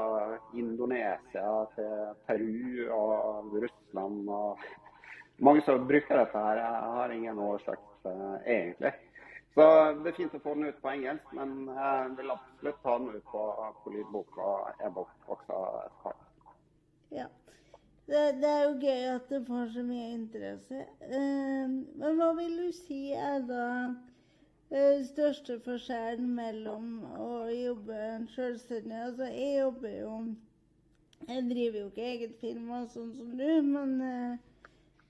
Indonesia 0.54 1.48
til 1.76 2.16
Peru 2.26 2.88
og 2.94 3.58
Russland. 3.58 4.28
og 4.28 4.58
Mange 5.42 5.64
som 5.66 5.88
bruker 5.88 6.20
dette 6.20 6.38
her. 6.38 6.60
Jeg 6.60 6.92
har 6.98 7.16
ingen 7.16 7.38
årsak, 7.42 7.88
uh, 8.06 8.36
egentlig. 8.46 8.92
Så 9.54 9.64
det 10.00 10.12
er 10.12 10.16
fint 10.16 10.34
å 10.34 10.40
få 10.40 10.54
den 10.56 10.70
ut 10.70 10.78
på 10.80 10.92
engelsk, 10.94 11.32
men 11.36 11.66
jeg 11.68 12.12
vil 12.18 12.32
absolutt 12.32 12.78
ta 12.84 12.96
den 12.98 13.16
ut 13.16 13.26
på, 13.28 13.42
på 13.82 13.92
lydbok 13.92 14.38
og 14.40 14.84
e-bok 14.86 15.34
også 15.36 16.14
Ja. 17.12 17.26
Det, 18.06 18.22
det, 18.42 18.48
er 18.48 18.62
jo 18.64 18.78
gøy 18.80 19.04
at 19.12 19.28
det 19.30 19.42
får 19.46 19.68
så 19.74 19.82
mye 19.86 20.08
interesse. 20.14 20.86
Uh, 21.04 21.76
men 22.00 22.16
hva 22.18 22.32
vil 22.40 22.56
du 22.58 22.72
si 22.74 23.02
er 23.14 23.44
da 23.46 23.66
Eh, 24.72 25.02
største 25.04 25.58
forskjellen 25.60 26.30
mellom 26.32 27.02
å 27.20 27.26
jobbe 27.52 27.96
selvstendig 28.32 29.00
Altså, 29.04 29.26
jeg 29.28 29.58
jobber 29.58 29.96
jo 29.98 30.12
Jeg 31.28 31.42
driver 31.50 31.76
jo 31.82 31.88
ikke 31.90 32.06
eget 32.08 32.38
firma 32.40 32.78
sånn 32.94 33.10
som 33.18 33.34
du, 33.36 33.50
men, 33.66 33.92
eh, 34.06 34.38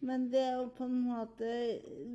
men 0.02 0.26
det 0.32 0.40
er 0.42 0.56
jo 0.58 0.68
på 0.76 0.86
en 0.88 1.00
måte 1.06 1.48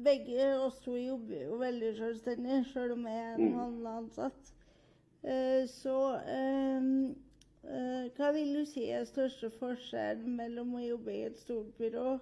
Begge 0.03 0.48
oss 0.60 0.79
to 0.84 0.98
jobber 1.00 1.46
jo 1.48 1.60
veldig 1.62 1.94
selvstendig, 1.98 2.62
selv 2.74 2.98
om 2.98 3.06
jeg 3.08 3.22
er 3.24 3.36
en 3.36 3.46
mm. 3.46 3.58
vanlig 3.58 3.94
ansatt. 4.01 4.51
Eh, 5.24 5.63
så 5.72 5.98
hva 8.17 8.29
vil 8.32 8.53
du 8.56 8.62
si 8.70 8.86
er 8.96 9.03
største 9.08 9.50
forskjellen 9.58 10.38
mellom 10.38 10.75
å 10.77 10.84
jobbe 10.84 11.12
i 11.12 11.25
et 11.27 11.39
stort 11.41 11.74
byrå 11.79 12.13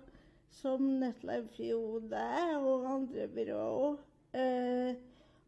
som 0.55 0.85
Netlife 1.01 1.67
er, 1.67 2.55
og 2.57 2.87
andre 2.89 3.27
byråer 3.35 3.75
òg? 3.83 3.99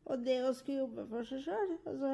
Og 0.07 0.21
det 0.23 0.37
å 0.45 0.53
skulle 0.55 0.83
jobbe 0.83 1.07
for 1.09 1.27
seg 1.27 1.41
sjøl 1.47 1.73
altså, 1.89 2.11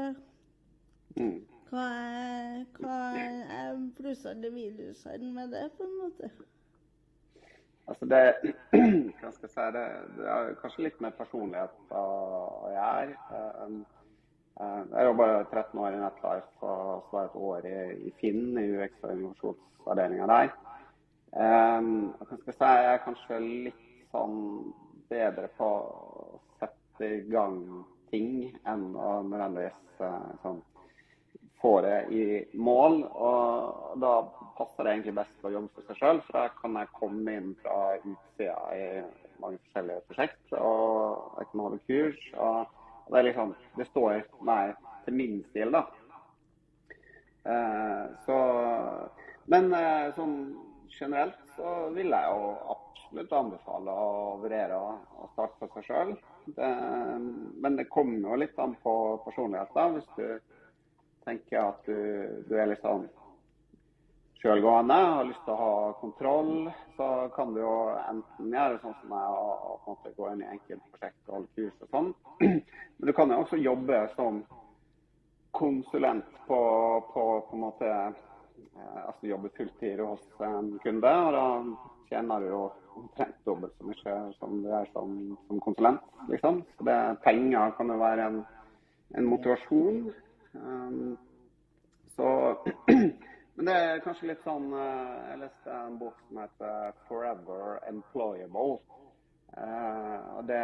mm. 1.19 1.35
Hva 1.73 1.83
er, 1.89 2.63
hva 2.77 2.97
er 3.17 3.77
plussene 3.97 4.49
og 4.49 4.55
minusene 4.55 5.29
med 5.33 5.53
det, 5.55 5.67
på 5.77 5.87
en 5.87 5.95
måte? 5.99 6.29
Altså 7.91 8.07
det, 8.07 8.21
hva 9.19 9.31
skal 9.33 9.47
jeg 9.47 9.53
si, 9.53 9.65
det, 9.75 9.85
det 10.17 10.29
er 10.35 10.53
kanskje 10.61 10.85
litt 10.85 11.01
mer 11.03 11.15
personlighet 11.17 11.95
å 11.99 12.05
gjøre. 12.71 13.09
er. 13.09 13.15
uh, 14.59 14.83
jeg 14.93 15.07
jobba 15.09 15.27
13 15.49 15.81
år 15.81 15.95
i 15.97 16.01
Netlife 16.03 16.67
og 16.69 17.09
så 17.09 17.23
et 17.23 17.39
år 17.49 17.67
i, 17.67 17.79
i 18.07 18.13
Finn, 18.21 18.53
i 18.59 18.67
UX- 18.77 19.03
og 19.03 19.15
innovasjonsavdelinga 19.15 20.29
der. 20.31 20.53
Skal 21.33 22.37
jeg 22.45 22.55
si, 22.59 22.69
jeg 22.69 22.91
er 22.93 23.03
kanskje 23.07 23.39
litt 23.41 23.83
sånn 24.13 24.37
bedre 25.09 25.49
på 25.57 25.65
å 25.65 26.39
sette 26.59 27.09
i 27.09 27.23
gang 27.31 27.57
ting 28.13 28.53
enn 28.69 28.91
å 28.93 29.15
nødvendigvis 29.25 30.03
eh, 30.05 30.29
sånn, 30.43 30.61
få 31.61 31.73
det 31.85 31.97
i 32.13 32.25
mål. 32.59 32.99
Og 33.09 33.97
da 34.03 34.13
passer 34.57 34.85
det 34.85 34.93
egentlig 34.93 35.15
best 35.17 35.45
å 35.45 35.51
jobbe 35.53 35.73
for 35.73 35.89
seg 35.89 35.99
sjøl, 35.99 36.21
for 36.27 36.37
da 36.39 36.45
kan 36.59 36.77
jeg 36.79 36.93
komme 36.99 37.35
inn 37.39 37.51
fra 37.63 37.79
utsida 37.99 38.57
i 38.77 38.85
mange 39.41 39.59
forskjellige 39.65 40.05
prosjekt. 40.09 40.55
Og 40.57 41.39
jeg 41.39 41.51
kan 41.51 41.65
holde 41.65 41.83
kurs. 41.87 42.23
og 42.37 42.79
det, 43.11 43.23
liksom, 43.27 43.53
det 43.77 43.87
står 43.89 44.21
meg 44.47 44.75
til 45.05 45.17
min 45.19 45.41
stil, 45.49 45.73
da. 45.75 45.83
Eh, 47.43 48.05
så, 48.25 48.37
men 49.51 49.73
eh, 49.75 50.13
sånn 50.15 50.37
generelt 50.93 51.41
så 51.57 51.73
vil 51.95 52.13
jeg 52.13 52.29
jo 52.31 52.53
absolutt 52.75 53.35
anbefale 53.35 53.97
å 54.05 54.37
vurdere 54.41 54.77
å 54.77 55.27
starte 55.33 55.67
for 55.67 55.81
seg 55.81 55.89
sjøl. 55.89 56.13
Men 56.55 57.75
det 57.79 57.89
kommer 57.91 58.31
jo 58.31 58.39
litt 58.39 58.57
an 58.59 58.77
på 58.83 58.93
personlighet. 59.25 59.73
da, 59.75 59.89
Hvis 59.95 60.07
du 60.15 60.25
tenker 61.27 61.59
at 61.61 61.85
du, 61.87 61.99
du 62.47 62.55
er 62.59 62.71
litt 62.71 62.83
sånn 62.83 63.05
sjølgående, 64.43 64.93
har 64.93 65.23
lyst 65.23 65.45
til 65.45 65.53
å 65.53 65.61
ha 65.61 65.75
kontroll, 66.01 66.67
så 66.97 67.07
kan 67.35 67.53
du 67.55 67.61
jo 67.61 67.75
enten 68.09 68.51
gjøre 68.51 68.81
sånn 68.81 68.97
som 68.99 69.15
jeg 69.15 69.37
og, 69.39 69.87
og 69.87 70.09
gå 70.17 70.27
inn 70.33 70.43
i 70.43 70.49
enkeltprosjekt 70.51 71.29
og 71.29 71.37
holde 71.37 71.53
kurs 71.55 71.85
og 71.85 71.95
sånn. 71.95 72.11
Men 72.97 73.07
du 73.07 73.13
kan 73.15 73.31
jo 73.31 73.39
også 73.45 73.61
jobbe 73.61 74.01
som 74.17 74.43
konsulent 75.55 76.27
på, 76.49 76.59
på, 77.13 77.25
på 77.47 77.55
en 77.55 77.63
måte 77.63 77.89
eh, 77.93 79.01
Altså 79.05 79.29
jobbe 79.29 79.51
fulltid 79.55 79.99
hos 80.01 80.21
en 80.43 80.71
kunde. 80.83 81.09
og 81.25 81.33
da 81.37 81.45
tjener 82.09 82.41
du 82.43 82.47
jo 82.49 82.61
omtrent 82.99 83.35
dobbelt 83.47 83.73
så 83.77 83.87
mye 83.87 84.15
som 84.39 84.55
du 84.63 84.71
er 84.73 84.89
som, 84.93 85.13
som 85.47 85.59
konsulent. 85.63 86.03
liksom. 86.29 86.63
Så 86.77 86.87
det, 86.89 86.97
Penger 87.23 87.71
kan 87.77 87.89
jo 87.93 87.99
være 88.01 88.27
en, 88.27 88.41
en 89.17 89.29
motivasjon. 89.29 90.09
Um, 90.53 91.15
så 92.17 92.27
Men 93.55 93.69
det 93.69 93.73
er 93.77 94.01
kanskje 94.01 94.31
litt 94.31 94.45
sånn 94.45 94.71
uh, 94.73 95.29
Jeg 95.29 95.41
leste 95.43 95.75
en 95.77 95.99
bok 96.01 96.17
som 96.27 96.41
heter 96.41 96.95
'Forever 97.07 97.79
Employable'. 97.89 98.79
Uh, 99.53 100.19
og 100.39 100.47
det, 100.49 100.61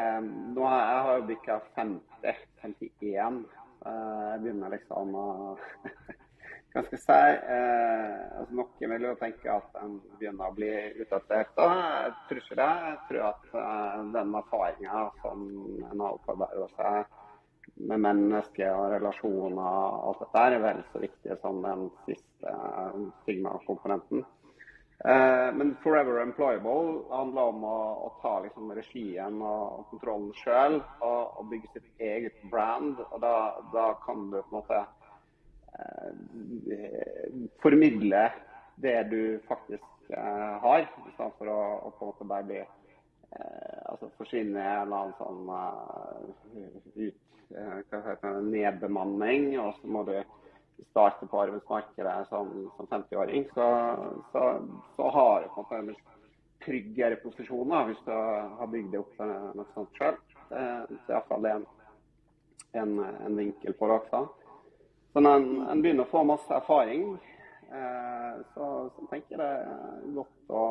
nå 0.56 0.66
har 0.66 0.80
jeg 0.80 1.04
har 1.06 1.20
jo 1.20 1.28
bikka 1.30 1.60
50, 1.76 2.40
51. 2.64 3.44
Uh, 3.86 4.24
jeg 4.34 4.42
begynner 4.42 4.74
liksom 4.74 5.14
å 5.16 5.28
hva 6.74 6.84
skal 6.86 6.98
jeg 6.98 7.04
si 7.06 7.20
Uh, 7.50 8.40
altså 8.40 8.56
Noen 8.58 8.92
vil 8.94 9.06
jo 9.08 9.14
tenke 9.20 9.54
at 9.54 9.78
en 9.82 9.96
begynner 10.20 10.50
å 10.50 10.56
bli 10.58 10.72
utdatert. 11.02 11.54
og 11.58 11.72
Jeg 11.74 12.12
tror 12.28 12.42
ikke 12.42 12.60
det. 12.60 12.70
Jeg 12.86 13.00
tror 13.10 13.24
at 13.30 13.48
eh, 13.62 14.04
den 14.14 14.36
erfaringa 14.40 15.02
som 15.24 15.46
en 15.90 16.04
har 16.04 16.18
opparbeidet 16.18 16.70
seg 16.76 17.80
med 17.90 18.04
mennesker 18.06 18.74
og 18.76 18.94
relasjoner 18.94 19.64
og 19.64 20.08
alt 20.10 20.24
dette, 20.26 20.46
er 20.46 20.64
vel 20.66 20.82
så 20.92 21.04
viktig 21.04 21.38
som 21.42 21.62
den 21.66 21.88
siste 22.06 22.29
eh, 22.48 23.00
stigma-komponenten. 23.24 24.26
Eh, 25.06 25.50
men 25.56 25.76
'Forever 25.84 26.22
Employable' 26.26 27.08
handler 27.12 27.52
om 27.54 27.64
å, 27.64 27.80
å 28.08 28.10
ta 28.22 28.40
liksom, 28.44 28.72
regien 28.76 29.42
og, 29.42 29.86
kontrollen 29.92 30.34
sjøl 30.44 30.82
og, 31.00 31.22
og, 31.40 31.46
bygge 31.52 31.72
sitt 31.74 32.04
eget 32.12 32.42
brand. 32.52 33.00
og 33.12 33.22
Da, 33.24 33.36
da 33.74 33.94
kan 34.06 34.28
du 34.32 34.42
på 34.42 34.50
en 34.52 34.58
måte 34.60 34.86
Eh, 35.80 37.32
formidle 37.62 38.32
det 38.76 39.04
du 39.04 39.40
faktisk 39.48 39.84
eh, 40.10 40.56
har, 40.62 40.86
istedenfor 41.08 41.52
å, 41.52 41.60
å 41.88 41.92
på 41.96 42.06
en 42.06 42.12
måte 42.12 42.28
bare 42.28 42.48
bli 42.48 42.60
eh, 42.60 43.80
altså 43.86 44.10
forsvinne 44.18 44.60
en 44.60 44.82
eller 44.88 44.98
annen 44.98 45.16
sånn 45.20 45.52
uh, 45.54 46.18
ut, 46.96 47.20
heter 47.94 48.42
nedbemanning, 48.46 49.52
og 49.62 49.78
så 49.80 49.92
må 49.94 50.04
du 50.08 50.16
starte 50.90 51.28
på 51.28 51.42
arbeidsmarkedet 51.42 52.28
som, 52.30 52.72
som 52.78 52.88
50-åring, 52.88 53.46
så, 53.54 53.68
så, 54.32 54.46
så, 54.96 55.10
har 55.10 55.42
du 55.42 55.50
på 55.56 55.66
en 55.76 55.92
måte 55.92 56.18
tryggere 56.66 57.20
posisjon 57.24 57.72
hvis 57.88 58.02
du 58.06 58.12
har 58.12 58.72
bygd 58.72 58.92
det 58.94 59.00
opp 59.00 59.22
noe 59.24 59.68
sånt 59.74 60.00
sjøl. 60.00 60.18
Det 60.50 60.60
er 60.60 61.14
iallfall 61.14 61.48
en, 61.48 61.66
en, 62.82 62.98
en 63.26 63.38
vinkel 63.38 63.76
på 63.80 63.88
det 63.90 64.00
også. 64.02 64.26
Så 65.14 65.24
når 65.24 65.40
en, 65.40 65.48
en, 65.72 65.82
begynner 65.82 66.06
å 66.06 66.12
få 66.12 66.24
masse 66.28 66.54
erfaring, 66.54 67.06
eh, 67.72 68.42
så, 68.54 68.68
så, 68.96 69.08
tenker 69.10 69.36
jeg 69.36 69.40
det 69.42 69.48
er 69.50 70.04
godt 70.18 70.54
å 70.54 70.66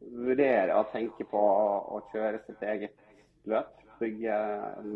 vurdere 0.00 0.78
å 0.78 0.86
tenke 0.94 1.26
på 1.28 1.40
å 1.40 2.00
kjøre 2.12 2.40
sitt 2.46 2.62
eget 2.64 2.96
løp. 3.50 3.74
Bygge 4.00 4.36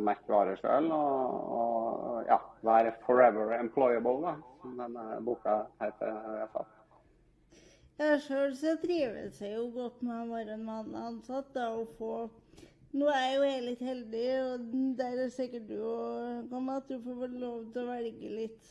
merkevarer 0.07 0.57
sjøl 0.57 0.87
og, 0.97 1.35
og, 1.59 2.23
ja, 2.29 2.39
være 2.65 2.95
'forever 3.05 3.53
employable', 3.59 4.23
da, 4.25 4.35
som 4.63 4.79
denne 4.81 5.05
boka 5.27 5.59
heter. 5.83 6.09
i 6.09 6.39
hvert 6.39 6.55
fall. 6.57 6.71
Ja, 7.99 8.15
sjøl 8.19 8.57
så 8.59 8.73
trives 8.83 9.43
jeg 9.43 9.53
jo 9.55 9.67
godt 9.75 10.01
med 10.03 10.23
å 10.23 10.31
være 10.33 10.57
en 10.57 10.65
mann 10.67 10.97
ansatt. 10.99 11.53
da, 11.55 11.69
og 11.77 11.93
få... 11.99 12.15
Nå 12.95 13.11
er 13.11 13.23
jeg 13.27 13.37
jo 13.37 13.67
litt 13.67 13.81
heldig, 13.83 14.27
og 14.47 14.67
der 14.99 15.21
er 15.25 15.31
sikkert 15.35 15.69
du 15.69 15.81
òg, 15.83 16.53
at 16.77 16.89
du 16.89 17.01
får 17.03 17.33
lov 17.43 17.65
til 17.75 17.83
å 17.83 17.89
velge 17.89 18.29
litt 18.31 18.69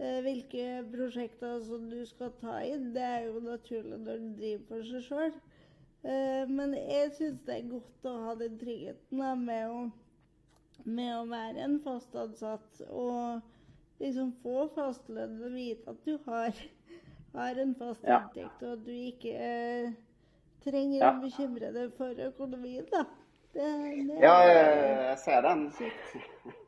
eh, 0.00 0.20
hvilke 0.24 0.66
prosjekter 0.92 1.58
som 1.66 1.84
du 1.90 1.98
skal 2.08 2.32
ta 2.40 2.56
i. 2.64 2.72
Det 2.94 3.04
er 3.04 3.26
jo 3.28 3.42
naturlig 3.44 3.98
når 4.00 4.22
du 4.22 4.30
driver 4.38 4.64
for 4.70 4.88
seg 4.88 5.04
sjøl. 5.08 5.36
Eh, 6.02 6.44
men 6.48 6.72
jeg 6.78 7.10
syns 7.18 7.40
det 7.44 7.56
er 7.58 7.66
godt 7.70 8.06
å 8.08 8.14
ha 8.24 8.34
den 8.40 8.54
tryggheten 8.60 9.20
da, 9.20 9.34
med, 9.36 9.68
å, 9.68 10.84
med 10.88 11.10
å 11.18 11.24
være 11.28 11.64
en 11.66 11.78
fast 11.84 12.14
ansatt. 12.16 12.80
Og 12.88 13.42
liksom 14.00 14.30
få 14.42 14.68
fastlønn 14.76 15.40
og 15.44 15.52
vite 15.56 15.92
at 15.92 16.04
du 16.06 16.14
har, 16.26 16.54
har 17.36 17.60
en 17.64 17.74
fast 17.78 18.06
Ja. 18.08 18.22
inntekt, 18.22 18.62
og 18.64 18.78
at 18.78 18.86
du 18.86 18.92
ikke 18.96 19.34
eh, 19.36 19.92
trenger 20.64 21.00
Ja. 21.04 21.10
å 21.12 21.20
bekymre 21.26 21.72
deg 21.76 21.92
for 21.98 22.24
økonomien, 22.30 22.86
da. 22.92 23.04
Det, 23.52 23.66
det 24.06 24.20
Ja, 24.22 24.34
jeg, 24.46 24.74
jeg 25.10 25.18
ser 25.26 25.40
den. 25.42 25.68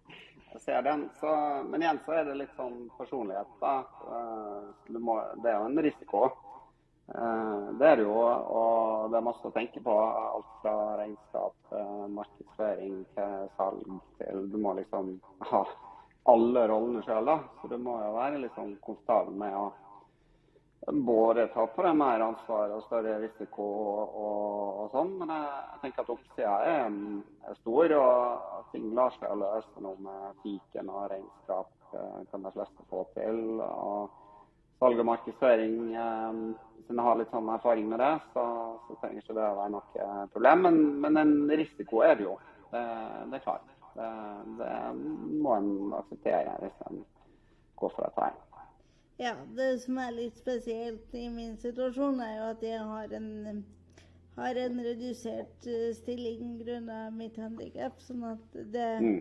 Jeg 0.52 0.60
ser 0.60 0.82
den. 0.84 1.06
Så, 1.16 1.30
men 1.64 1.80
igjen 1.80 1.96
så 2.04 2.12
er 2.12 2.26
det 2.28 2.34
litt 2.36 2.50
sånn 2.58 2.82
personlighet, 2.98 3.48
da. 3.62 3.78
Eh, 4.04 4.66
Du 4.92 4.98
må, 5.00 5.14
det 5.40 5.48
er 5.48 5.56
jo 5.62 5.68
en 5.70 5.80
risiko. 5.86 6.26
Eh, 7.14 7.72
Det 7.78 7.86
er 7.88 7.96
det 7.96 8.04
jo, 8.06 8.16
og 8.16 9.10
det 9.10 9.18
er 9.18 9.26
masse 9.26 9.44
å 9.48 9.52
tenke 9.54 9.80
på. 9.84 9.94
Alt 10.00 10.52
fra 10.62 10.74
regnskap, 11.00 11.54
eh, 11.72 12.06
markedsføring 12.18 13.04
til 13.14 13.48
salg 13.56 14.00
til 14.18 14.50
Du 14.52 14.58
må 14.58 14.74
liksom 14.78 15.20
ha 15.50 15.64
alle 16.26 16.66
rollene 16.68 17.02
sjøl, 17.02 17.24
da. 17.26 17.38
Så 17.60 17.68
du 17.68 17.78
må 17.78 17.98
jo 18.00 18.12
være 18.14 18.38
litt 18.38 18.54
sånn 18.54 18.76
med 19.38 19.54
å 19.54 19.72
både 20.90 21.46
ta 21.54 21.66
på 21.66 21.82
deg 21.82 21.94
mer 21.94 22.20
ansvar 22.24 22.72
og 22.74 22.82
større 22.88 23.20
risiko 23.22 23.62
og, 23.62 24.16
og, 24.18 24.80
og 24.82 24.90
sånn. 24.94 25.12
Men 25.20 25.28
jeg, 25.34 25.60
jeg 25.72 25.80
tenker 25.84 26.02
at 26.02 26.10
oppsida 26.16 26.56
er, 26.72 26.96
er 27.50 27.60
stor, 27.60 27.94
og 27.98 28.72
ting 28.72 28.88
lar 28.96 29.14
seg 29.18 29.36
løse 29.38 29.84
nå 29.84 29.94
med 30.02 30.42
fiken 30.42 30.90
og 30.90 31.06
regnskap. 31.12 31.70
eh, 31.92 32.18
kan 32.30 32.42
de 32.42 32.52
fleste 32.56 32.88
få 32.90 33.04
til. 33.14 33.60
Og 33.60 34.10
salg 34.80 34.98
og 34.98 35.06
markedsføring, 35.06 35.76
eh, 35.94 36.42
hvis 36.88 36.96
jeg 36.98 37.06
har 37.06 37.18
litt 37.20 37.30
sånn 37.32 37.48
erfaring 37.54 37.88
med 37.88 38.00
det, 38.02 38.12
så, 38.34 38.44
så 38.86 38.96
trenger 39.00 39.22
ikke 39.22 39.36
det 39.38 39.44
å 39.48 39.58
være 39.58 39.72
noe 39.74 40.26
problem. 40.34 40.64
Men, 40.66 40.80
men 41.04 41.20
en 41.22 41.34
risiko 41.62 42.02
er 42.06 42.16
det 42.18 42.26
jo. 42.26 42.38
Det, 42.72 42.82
det 43.30 43.38
er 43.38 43.44
klart. 43.44 43.68
Det, 43.92 44.08
det 44.58 44.72
må 45.44 45.56
en 45.58 45.72
akseptere 45.98 46.54
hvis 46.62 46.78
en 46.88 47.02
går 47.80 47.92
for 47.96 48.06
dette 48.06 48.24
her. 48.30 48.40
Ja, 49.20 49.34
det 49.54 49.68
som 49.84 49.98
er 50.00 50.14
litt 50.16 50.38
spesielt 50.40 51.12
i 51.14 51.26
min 51.30 51.54
situasjon, 51.60 52.18
er 52.24 52.32
jo 52.38 52.46
at 52.54 52.62
jeg 52.64 52.80
har 52.88 53.12
en, 53.18 53.60
har 54.38 54.58
en 54.64 54.80
redusert 54.82 55.68
eh, 55.68 55.90
stilling 55.94 56.56
grunnet 56.62 57.12
mitt 57.14 57.36
handikap. 57.38 58.00
Sånn 58.02 58.24
at 58.32 58.56
det, 58.72 58.88
Mm. 59.04 59.20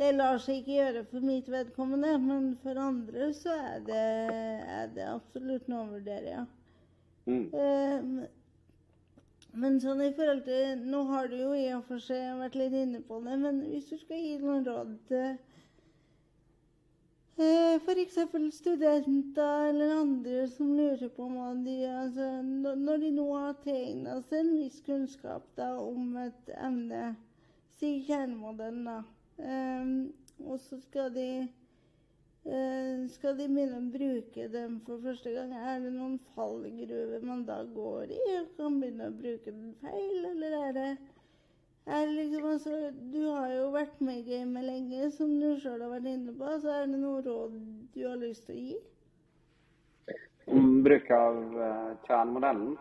det 0.00 0.08
lar 0.16 0.40
seg 0.40 0.62
ikke 0.62 0.78
gjøre 0.78 1.04
for 1.12 1.20
mitt 1.28 1.50
vedkommende. 1.52 2.14
Men 2.24 2.48
for 2.64 2.80
andre 2.80 3.28
så 3.36 3.52
er 3.74 3.84
det, 3.86 4.06
er 4.80 4.90
det 4.96 5.06
absolutt 5.12 5.68
noe 5.68 5.84
å 5.84 5.92
vurdere, 5.98 6.34
ja. 6.40 6.46
Mm. 7.26 7.46
Eh, 7.54 8.28
men 9.60 9.80
sånn 9.82 10.00
i 10.04 10.12
forhold 10.14 10.44
til 10.46 10.82
Nå 10.92 11.02
har 11.10 11.28
du 11.28 11.36
jo 11.40 11.52
i 11.58 11.66
og 11.74 11.84
for 11.88 12.02
seg 12.02 12.38
vært 12.38 12.56
litt 12.58 12.74
inne 12.80 13.00
på 13.06 13.18
det, 13.24 13.36
men 13.42 13.62
hvis 13.68 13.90
du 13.90 13.96
skal 13.98 14.20
gi 14.22 14.36
noen 14.42 14.66
råd 14.66 14.94
til 15.10 15.38
F.eks. 17.40 18.18
studenter 18.52 19.68
eller 19.70 19.94
andre 19.96 20.42
som 20.52 20.74
lurer 20.76 21.08
på 21.16 21.24
hva 21.32 21.54
de 21.64 21.76
altså, 21.88 22.26
når- 22.42 23.00
de 23.00 23.10
nå 23.16 23.26
har 23.32 23.54
tegna 23.64 24.18
seg 24.28 24.40
en 24.40 24.50
viss 24.58 24.80
kunnskap 24.84 25.46
da, 25.56 25.70
om 25.80 26.16
et 26.20 26.50
emne, 26.58 27.16
si 27.78 28.02
kjernemodellen, 28.04 28.84
da, 28.84 28.98
eh, 29.38 29.86
og 30.44 30.60
så 30.60 30.80
skal 30.82 31.14
de 31.14 31.26
eh, 31.40 31.48
skal 32.40 33.36
de 33.36 33.46
begynne 33.52 33.78
å 33.78 33.88
bruke 33.92 34.46
dem 34.48 34.78
for 34.86 35.02
første 35.04 35.32
gang? 35.34 35.52
Er 35.52 35.82
det 35.84 35.90
noen 35.92 36.16
fallgruver 36.34 37.24
man 37.26 37.44
da 37.48 37.60
går 37.68 38.14
i 38.16 38.20
og 38.38 38.54
kan 38.56 38.78
begynne 38.80 39.10
å 39.10 39.16
bruke 39.18 39.52
den 39.52 39.74
feil, 39.82 40.22
eller 40.32 40.56
er 40.60 40.76
det 40.78 40.90
er 41.86 42.06
det 42.06 42.12
liksom, 42.12 42.44
altså, 42.50 42.70
du 43.12 43.22
har 43.32 43.52
jo 43.52 43.70
vært 43.74 44.00
med 44.04 44.20
i 44.20 44.26
gamet 44.28 44.64
lenge, 44.64 45.10
som 45.10 45.32
du 45.40 45.48
sjøl 45.58 45.80
har 45.80 45.90
vært 45.90 46.06
inne 46.06 46.34
på. 46.38 46.50
Så 46.62 46.70
er 46.70 46.86
det 46.86 47.00
noe 47.00 47.22
råd 47.24 47.56
du 47.94 48.02
har 48.04 48.20
lyst 48.20 48.46
til 48.46 48.54
å 48.54 48.64
gi? 48.66 48.76
Om 50.50 50.68
bruk 50.86 51.10
av 51.14 51.40
uh, 51.56 51.88
kjernemodellen. 52.06 52.76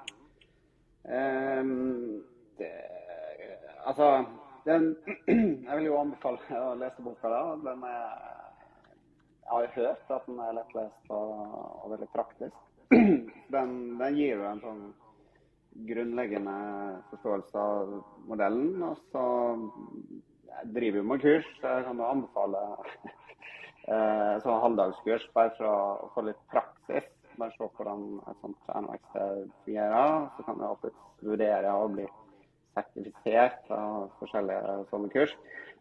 Um, 1.10 2.20
det, 2.60 2.70
altså 3.88 4.12
den, 4.68 4.92
Jeg 5.66 5.80
vil 5.80 5.88
jo 5.88 5.98
anbefale 6.04 6.62
å 6.62 6.76
lese 6.78 7.06
boka. 7.06 7.32
da. 7.32 7.42
Den 7.66 7.86
er, 7.90 8.29
har 9.50 9.66
jo 9.66 9.76
hørt 9.76 10.12
at 10.16 10.26
den 10.30 10.40
er 10.44 10.58
lettlest 10.58 11.14
og, 11.14 11.30
og 11.84 11.94
veldig 11.96 12.10
praktisk. 12.16 12.66
Den, 13.50 13.72
den 13.98 14.14
gir 14.14 14.36
jo 14.36 14.44
en 14.46 14.60
sånn 14.62 14.82
grunnleggende 15.90 16.58
forståelse 17.10 17.62
av 17.62 17.96
modellen. 18.30 18.84
Og 18.86 19.00
så 19.10 19.24
jeg 20.52 20.74
driver 20.76 21.02
jo 21.02 21.08
med 21.10 21.24
kurs, 21.24 21.48
så 21.58 21.72
jeg 21.74 21.88
kan 21.88 22.02
jo 22.02 22.10
anbefale 22.10 22.62
eh, 23.90 24.36
sånn 24.44 24.62
halvdagskurs 24.66 25.26
bare 25.34 25.56
for 25.58 25.70
å 25.70 26.12
få 26.14 26.26
litt 26.28 26.44
praksis. 26.54 27.10
Bare 27.40 27.56
se 27.56 27.70
hvordan 27.78 28.06
et 28.20 28.46
sånt 28.46 28.70
kjerneverksted 28.70 29.52
fungerer. 29.66 30.30
Så 30.36 30.46
kan 30.46 30.62
du 30.62 30.66
alltid 30.68 31.04
vurdere 31.26 31.74
å 31.74 31.90
bli 31.94 32.06
sertifisert 32.88 33.72
av 33.76 34.10
forskjellige 34.22 34.78
sånne 34.92 35.12
kurs. 35.14 35.36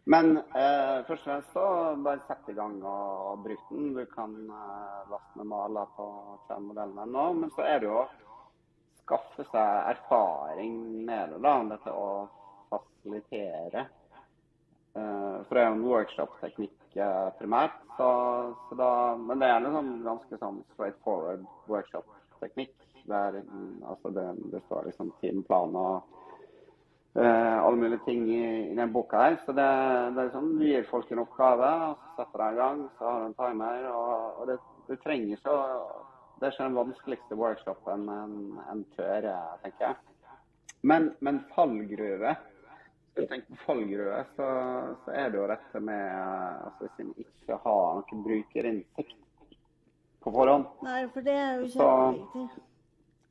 Men 0.09 0.37
eh, 0.37 1.01
først 1.05 1.27
og 1.27 1.27
fremst 1.27 1.57
bare 2.05 2.23
sett 2.27 2.49
i 2.49 2.55
gang 2.57 2.79
og, 2.81 3.43
bruk 3.43 3.61
den. 3.69 3.91
Du 3.93 4.01
kan 4.09 4.33
eh, 4.47 5.11
laste 5.11 5.41
ned 5.41 5.49
maler 5.51 5.91
på 5.97 6.07
kjernemodellen 6.47 7.03
ennå. 7.03 7.27
Men 7.41 7.53
så 7.53 7.65
er 7.67 7.81
det 7.81 7.89
jo 7.89 7.99
å 8.01 8.07
skaffe 9.03 9.45
seg 9.51 9.93
erfaring 9.93 10.75
med 11.05 11.35
det, 11.35 11.41
da. 11.45 11.55
Dette 11.73 11.93
å 11.93 12.09
fasilitere. 12.71 13.85
Eh, 14.97 15.37
for 15.45 15.55
det 15.55 15.61
er 15.61 15.69
jo 15.69 15.77
en 15.77 15.87
workshop-teknikk 15.87 16.97
eh, 16.97 17.29
primært. 17.37 17.77
Så, 17.97 18.09
så 18.69 18.77
da, 18.79 18.91
men 19.19 19.41
det 19.41 19.49
er 19.49 19.59
en 19.59 19.75
sånn 19.75 19.91
ganske 20.05 20.39
sånn 20.41 20.63
straight 20.73 20.97
forward 21.05 21.45
workshop-teknikk. 21.69 22.75
Der 23.09 23.39
altså 23.89 24.11
det, 24.13 24.25
det 24.53 24.59
står 24.67 24.89
liksom 24.89 25.13
timeplan 25.21 25.77
og 25.79 25.93
eh, 25.97 26.18
alle 27.15 27.75
mulige 27.75 28.03
ting 28.05 28.27
i, 28.29 28.71
i 28.71 28.75
den 28.77 28.91
boka 28.93 29.17
her. 29.23 29.37
Så 29.45 29.51
det, 29.57 29.65
det 30.15 30.23
er 30.27 30.29
sånn, 30.33 30.51
du 30.59 30.65
gir 30.67 30.85
folk 30.89 31.09
en 31.11 31.23
oppgave, 31.23 31.69
og 31.89 31.97
så 32.03 32.21
setter 32.21 32.43
de 32.43 32.49
i 32.53 32.59
gang. 32.59 32.83
Så 32.99 33.07
har 33.09 33.19
du 33.19 33.25
en 33.31 33.39
timer. 33.39 33.87
Og, 33.93 34.37
og 34.43 34.47
det, 34.51 34.59
du 34.87 34.95
trenger 35.03 35.41
så 35.43 35.55
Det 36.39 36.47
er 36.47 36.53
ikke 36.53 36.67
den 36.69 36.77
vanskeligste 36.77 37.35
workshopen 37.35 38.05
en, 38.13 38.35
en 38.71 38.83
tør, 38.95 39.25
tenker 39.63 39.89
jeg. 39.89 39.95
Men, 40.87 41.09
men 41.19 41.41
fallgruve 41.51 42.35
Skal 43.11 43.25
du 43.25 43.27
tenke 43.33 43.51
på 43.51 43.57
fallgruve, 43.65 44.21
så, 44.37 44.45
så 45.03 45.11
er 45.19 45.33
det 45.33 45.41
jo 45.41 45.47
dette 45.51 45.81
med 45.83 46.05
eh, 46.05 46.61
altså 46.69 46.85
Hvis 46.85 47.01
en 47.03 47.09
ikke 47.25 47.57
har 47.65 47.97
noen 47.99 48.21
brukerinnsikt 48.23 49.17
på 50.23 50.31
forhånd, 50.35 50.65
Nei, 50.83 51.01
for 51.11 51.23
det 51.27 51.35
er 51.35 51.59
jo 51.59 51.67
Så- 51.73 51.89
kjempeviktig. 51.89 52.63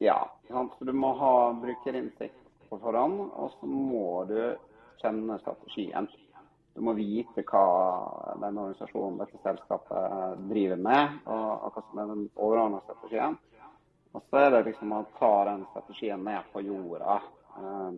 ja, 0.05 0.19
sant? 0.49 0.77
Så 0.79 0.85
du 0.89 0.93
må 0.97 1.15
ha 1.21 1.33
brukerinnsikt 1.65 2.45
på 2.71 2.79
forhånd, 2.83 3.21
og 3.33 3.53
så 3.57 3.69
må 3.69 4.25
du 4.29 4.41
kjenne 5.03 5.39
strategien. 5.43 6.09
Du 6.79 6.85
må 6.87 6.95
vite 6.95 7.43
hva 7.49 7.65
den 8.39 8.59
organisasjonen, 8.61 9.19
dette 9.19 9.41
selskapet, 9.43 10.45
driver 10.51 10.83
med, 10.89 11.17
og, 11.27 11.73
hva 11.75 11.83
som 11.89 12.03
er 12.03 12.13
den 12.13 12.29
overordnede 12.37 12.85
strategien. 12.87 13.39
Og 14.15 14.23
så 14.31 14.45
er 14.45 14.53
det 14.55 14.61
liksom 14.69 14.95
å 14.95 15.01
ta 15.19 15.33
den 15.49 15.65
strategien 15.73 16.23
ned 16.25 16.47
på 16.53 16.63
jorda. 16.65 17.19
Eh, 17.59 17.91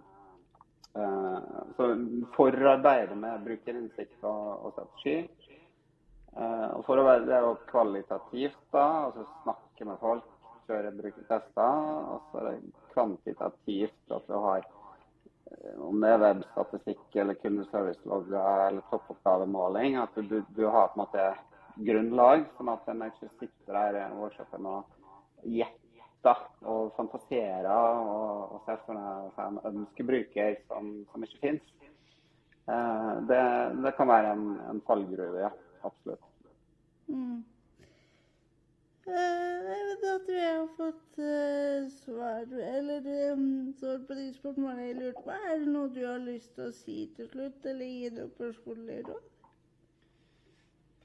eh, 1.02 1.52
så 1.76 1.90
forarbeide 2.34 3.18
med 3.20 3.44
brukerinnsikt 3.44 4.24
og, 4.24 4.72
strategi. 4.74 5.18
Eh, 6.36 6.68
og 6.72 6.82
for 6.88 7.02
å 7.02 7.06
er 7.12 7.46
jo 7.46 7.54
kvalitativt, 7.70 8.60
da. 8.74 8.86
Altså 9.06 9.28
snakke 9.42 9.88
med 9.92 10.00
folk, 10.02 10.26
kjøre 10.70 10.92
brukertester. 10.96 11.80
Og 12.14 12.30
så 12.30 12.40
er 12.40 12.46
det 12.48 12.84
kvantitativt 12.94 14.14
at 14.16 14.30
du 14.30 14.36
har 14.38 14.62
eh, 14.62 15.76
om 15.82 16.00
det 16.00 16.14
er 16.14 16.22
webstatistikk 16.24 17.20
eller 17.22 17.38
kundeservicelogger 17.42 18.66
eller 18.68 18.86
toppoppgavemåling. 18.92 19.98
At 20.00 20.16
du, 20.16 20.40
du, 20.46 20.64
har 20.68 20.92
på 20.94 21.00
en 21.00 21.04
måte 21.04 21.28
grunnlag, 21.90 22.46
sånn 22.56 22.72
at 22.72 22.88
en 22.92 23.04
ikke 23.08 23.30
sitter 23.40 23.76
der 23.76 24.00
i 24.00 24.08
workshopen 24.18 24.70
og 24.70 25.44
gjetter 25.48 26.40
og 26.68 26.90
fantaserer 26.98 27.70
og, 27.72 28.56
og 28.56 28.64
ser 28.66 28.82
for 28.86 28.98
seg 29.36 29.46
en 29.46 29.62
ønskebruker 29.72 30.58
som, 30.68 30.90
som 31.12 31.24
ikke 31.24 31.44
fins. 31.46 31.76
Eh, 32.70 33.14
det, 33.30 33.44
det 33.84 33.94
kan 33.96 34.10
være 34.10 34.34
en, 34.36 34.50
en 34.70 34.82
fallgruve, 34.86 35.46
ja. 35.46 35.50
Absolutt. 35.82 36.26
Mm. 37.08 37.40
Eh, 39.08 40.29
spørsmålene 44.40 44.86
jeg 44.86 44.96
lurte 44.98 45.24
på. 45.24 45.34
Er 45.34 45.58
det 45.60 45.72
noe 45.72 45.90
du 45.94 46.00
har 46.04 46.22
lyst 46.24 46.54
til 46.56 46.68
å 46.68 46.76
si 46.76 46.96
til 47.16 47.28
slutt, 47.30 47.66
eller 47.68 47.90
gi 47.90 48.12
noe 48.16 48.30
personlig 48.38 49.00
råd? 49.08 49.26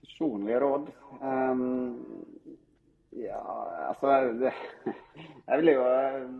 Personlige 0.04 0.62
råd? 0.63 0.93
Um, 1.21 1.98
ja, 3.15 3.41
altså 3.89 4.15
det, 4.39 4.54
Jeg 5.48 5.60
vil 5.62 5.74
jo 5.74 5.84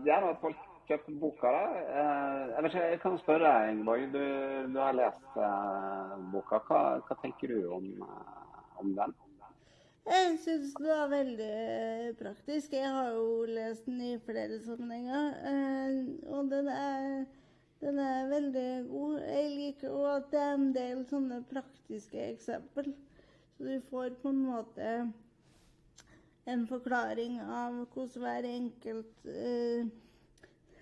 gjerne 0.06 0.32
at 0.32 0.40
folk 0.40 0.64
kjøper 0.88 1.20
boka. 1.20 1.52
da. 1.52 1.64
Uh, 1.90 2.42
jeg 2.54 2.64
vet 2.64 2.72
ikke, 2.72 2.88
jeg 2.94 3.00
kan 3.04 3.20
spørre 3.22 3.52
deg, 3.52 3.70
Ingeborg. 3.74 4.08
Du, 4.14 4.24
du, 4.72 4.80
har 4.80 4.98
lest 5.00 5.38
uh, 5.38 6.16
boka. 6.32 6.62
Hva, 6.68 6.82
hva, 7.06 7.20
tenker 7.22 7.54
du 7.54 7.70
om, 7.76 7.88
uh, 8.02 8.82
om 8.82 8.94
den? 8.98 9.16
Jeg 10.06 10.36
syns 10.38 10.74
det 10.78 10.86
var 10.86 11.08
veldig 11.10 12.12
praktisk. 12.14 12.74
Jeg 12.78 12.90
har 12.94 13.08
jo 13.10 13.46
lest 13.50 13.88
den 13.88 14.00
i 14.06 14.12
flere 14.22 14.60
sammenhenger. 14.62 15.32
Og 16.30 16.50
den 16.50 16.68
er, 16.70 17.24
den 17.80 17.98
er 17.98 18.28
veldig 18.30 18.68
god. 18.86 19.16
Jeg 19.26 19.48
liker 19.50 19.96
òg 19.98 20.06
at 20.12 20.28
det 20.30 20.42
er 20.42 20.52
en 20.54 20.68
del 20.76 21.00
sånne 21.10 21.40
praktiske 21.50 22.22
eksempel. 22.22 22.92
Så 23.56 23.66
du 23.66 23.88
får 23.88 24.14
på 24.22 24.30
en 24.30 24.38
måte 24.44 24.92
en 26.46 26.62
forklaring 26.70 27.40
av 27.42 27.80
hvordan 27.80 28.22
hver 28.22 28.46
enkelt 28.52 29.26
uh, 29.26 29.88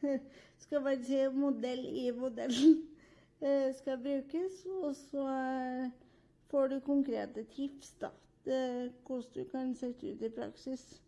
skal 0.67 0.85
man 0.85 1.07
si 1.09 1.23
modell 1.33 1.87
i 1.89 2.11
modellen 2.13 2.77
skal 3.81 4.05
brukes. 4.05 4.61
Og 4.83 4.93
så 5.01 5.25
får 6.53 6.75
du 6.75 6.79
konkrete 6.85 7.47
tips, 7.57 7.97
da 8.05 8.13
hvordan 8.45 9.35
du 9.35 9.45
kan 9.51 9.75
sette 9.75 10.13
ut 10.13 10.23
i 10.23 10.31
praksis. 10.31 11.03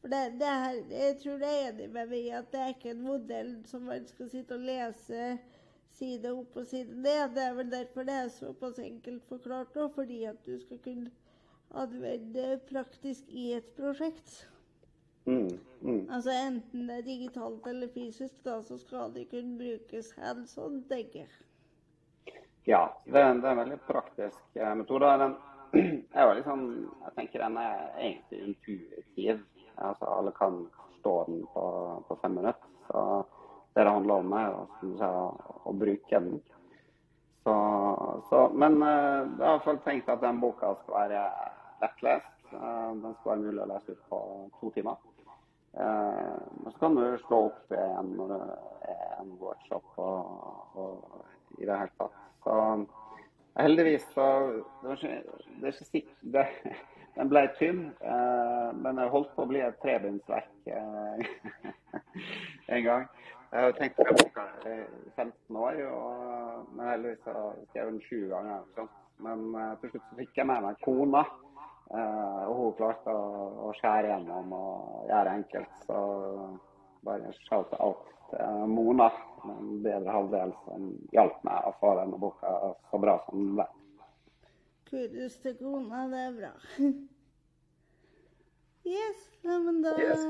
For 0.00 0.08
det, 0.12 0.22
det 0.40 0.46
her, 0.46 0.80
Jeg 0.90 1.18
tror 1.22 1.38
det 1.40 1.50
er 1.50 1.68
enig 1.68 1.90
med 1.90 2.08
meg 2.10 2.18
i 2.18 2.32
at 2.36 2.50
det 2.52 2.60
er 2.60 2.72
ikke 2.74 2.90
en 2.90 3.04
modell 3.06 3.52
som 3.66 3.86
man 3.88 4.06
skal 4.06 4.30
sitte 4.30 4.58
og 4.58 4.66
lese 4.66 5.28
side 5.94 6.32
opp 6.32 6.56
og 6.60 6.66
side 6.66 6.96
ned. 6.96 7.36
Det 7.36 7.44
er 7.44 7.54
vel 7.56 7.70
derfor 7.72 8.04
det 8.04 8.16
er 8.22 8.32
såpass 8.34 8.78
enkelt 8.82 9.24
forklart 9.28 9.78
òg, 9.80 9.94
fordi 9.94 10.24
at 10.28 10.42
du 10.46 10.58
skal 10.60 10.82
kunne 10.84 11.12
anvende 11.74 12.58
praktisk 12.68 13.30
i 13.30 13.52
et 13.56 13.70
prosjekt. 13.78 14.42
Mm, 15.24 15.48
mm. 15.80 16.02
Altså 16.10 16.30
Enten 16.36 16.88
det 16.88 16.98
er 16.98 17.08
digitalt 17.08 17.66
eller 17.66 17.88
fysisk, 17.94 18.36
da, 18.44 18.58
så 18.62 18.76
skal 18.78 19.14
det 19.14 19.30
kunne 19.30 19.56
brukes 19.58 20.12
hands 20.18 20.58
on, 20.58 20.82
tenker 20.90 21.24
jeg. 21.24 21.32
Ja, 22.66 22.86
det, 23.04 23.12
det 23.12 23.20
er 23.48 23.56
en 23.56 23.64
veldig 23.64 23.80
praktisk 23.88 24.56
eh, 24.56 24.76
metode. 24.76 25.16
Den 25.20 25.34
jeg, 25.74 26.26
var 26.26 26.34
liksom, 26.38 26.64
jeg 27.04 27.14
tenker 27.18 27.44
den 27.44 27.58
er 27.60 27.84
egentlig 27.98 28.40
intuitiv. 28.48 29.44
Altså, 29.74 30.06
alle 30.06 30.32
kan 30.36 30.60
forstå 30.78 31.14
den 31.28 31.46
på, 31.54 31.64
på 32.08 32.18
fem 32.22 32.36
minutter. 32.38 32.70
Så 32.88 33.24
det 33.74 33.84
det 33.84 33.90
handler 33.90 34.22
om, 34.22 34.32
er 34.38 34.52
å, 34.54 35.22
å 35.66 35.72
bruke 35.74 36.20
den. 36.20 36.38
Så, 37.44 37.54
så, 38.28 38.44
men 38.54 38.78
uh, 38.80 38.88
jeg 38.88 39.42
har 39.42 39.50
iallfall 39.50 39.80
tenkt 39.84 40.08
at 40.08 40.22
den 40.22 40.38
boka 40.40 40.70
skal 40.82 40.94
være 40.94 41.24
lettlest. 41.82 42.30
Uh, 42.54 42.94
den 43.02 43.16
skal 43.18 43.32
være 43.32 43.42
mulig 43.42 43.64
å 43.64 43.68
lese 43.72 43.96
ut 43.96 44.06
på 44.12 44.20
to 44.60 44.70
timer. 44.76 45.02
Uh, 45.74 46.38
så 46.70 46.76
kan 46.78 46.94
du 46.96 47.04
slå 47.26 47.40
opp 47.48 47.74
igjen 47.74 48.14
når 48.14 48.30
det 48.30 48.40
er 48.94 49.16
en 49.18 49.34
workshop 49.42 49.98
og, 49.98 50.78
og 50.78 51.58
i 51.58 51.66
det 51.66 51.80
hele 51.82 51.98
tatt. 51.98 52.22
Så 52.46 52.54
Heldigvis 53.56 54.06
så 54.14 54.26
Det, 54.82 54.96
det 55.60 55.68
er 55.68 55.72
ikke 55.72 55.84
sikkert 55.84 56.54
Den 57.14 57.28
ble 57.30 57.44
tynn, 57.54 57.84
eh, 58.02 58.70
men 58.74 58.98
jeg 58.98 59.12
holdt 59.12 59.28
på 59.36 59.44
å 59.44 59.46
bli 59.46 59.60
et 59.62 59.76
trebindsverk 59.78 60.66
eh, 60.66 61.28
en 62.74 62.82
gang. 62.82 63.04
Jeg 63.52 63.62
har 63.62 63.76
tenkt 63.78 64.00
på 64.00 64.06
boka 64.08 64.48
i 64.66 64.72
15 65.14 65.60
år, 65.62 65.78
og, 65.92 66.64
men 66.74 66.90
heldigvis 66.90 67.28
har 67.28 67.38
jeg 67.38 67.68
skrevet 67.68 67.92
den 67.92 68.00
sju 68.08 68.24
ganger. 68.32 68.64
Så. 68.74 68.88
Men 69.22 69.44
eh, 69.54 69.70
til 69.78 69.92
slutt 69.92 70.08
så 70.08 70.18
fikk 70.24 70.40
jeg 70.40 70.48
med 70.50 70.66
meg 70.66 70.82
kona, 70.82 71.22
og 71.94 72.58
hun 72.58 72.74
klarte 72.80 73.14
å, 73.14 73.46
å 73.68 73.70
skjære 73.78 74.10
gjennom 74.10 74.56
og 74.58 75.06
gjøre 75.12 75.36
enkelt. 75.38 75.78
Så 75.86 76.00
bare 77.06 77.30
shout 77.44 77.78
out 77.78 78.10
til 78.32 78.74
Mona 78.74 79.12
en 79.52 79.82
bedre 79.84 80.12
halvdel 80.14 80.52
som 80.64 80.92
hjalp 81.12 81.42
meg 81.46 81.68
å 81.68 81.72
få 81.80 81.94
denne 82.00 82.20
boka 82.20 82.52
så 82.90 83.00
bra 83.02 83.18
som 83.26 83.40
den 83.40 83.56
ble. 83.58 83.66
Kudos 84.88 85.36
til 85.42 85.56
kona, 85.58 86.06
det 86.12 86.22
er 86.28 86.38
bra. 86.38 86.54
Yes, 88.84 89.28
ja, 89.40 89.58
men 89.64 89.80
da 89.80 89.94
yes. 89.96 90.24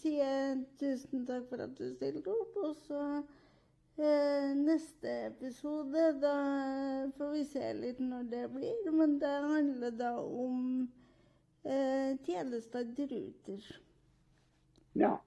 sier 0.00 0.22
jeg 0.24 0.60
tusen 0.80 1.26
takk 1.28 1.44
for 1.50 1.60
at 1.60 1.74
du 1.76 1.90
stilte 1.92 2.32
opp. 2.32 2.56
Og 2.64 2.72
så 2.86 3.00
eh, 4.00 4.54
neste 4.56 5.12
episode, 5.26 6.06
da 6.22 6.36
får 7.18 7.34
vi 7.34 7.44
se 7.50 7.74
litt 7.76 8.00
når 8.00 8.30
det 8.32 8.44
blir. 8.54 8.88
Men 8.96 9.18
det 9.20 9.34
handler 9.44 9.92
da 9.98 10.14
om 10.24 10.88
eh, 11.68 12.16
tjenester 12.24 12.88
til 12.96 13.12
Ruter. 13.12 13.70
Ja, 14.96 15.18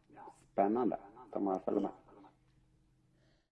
spennende. 0.50 0.98
Da 1.30 1.39
må 1.39 1.54
jeg 1.54 1.67
følge 1.67 1.86
med. 1.86 2.09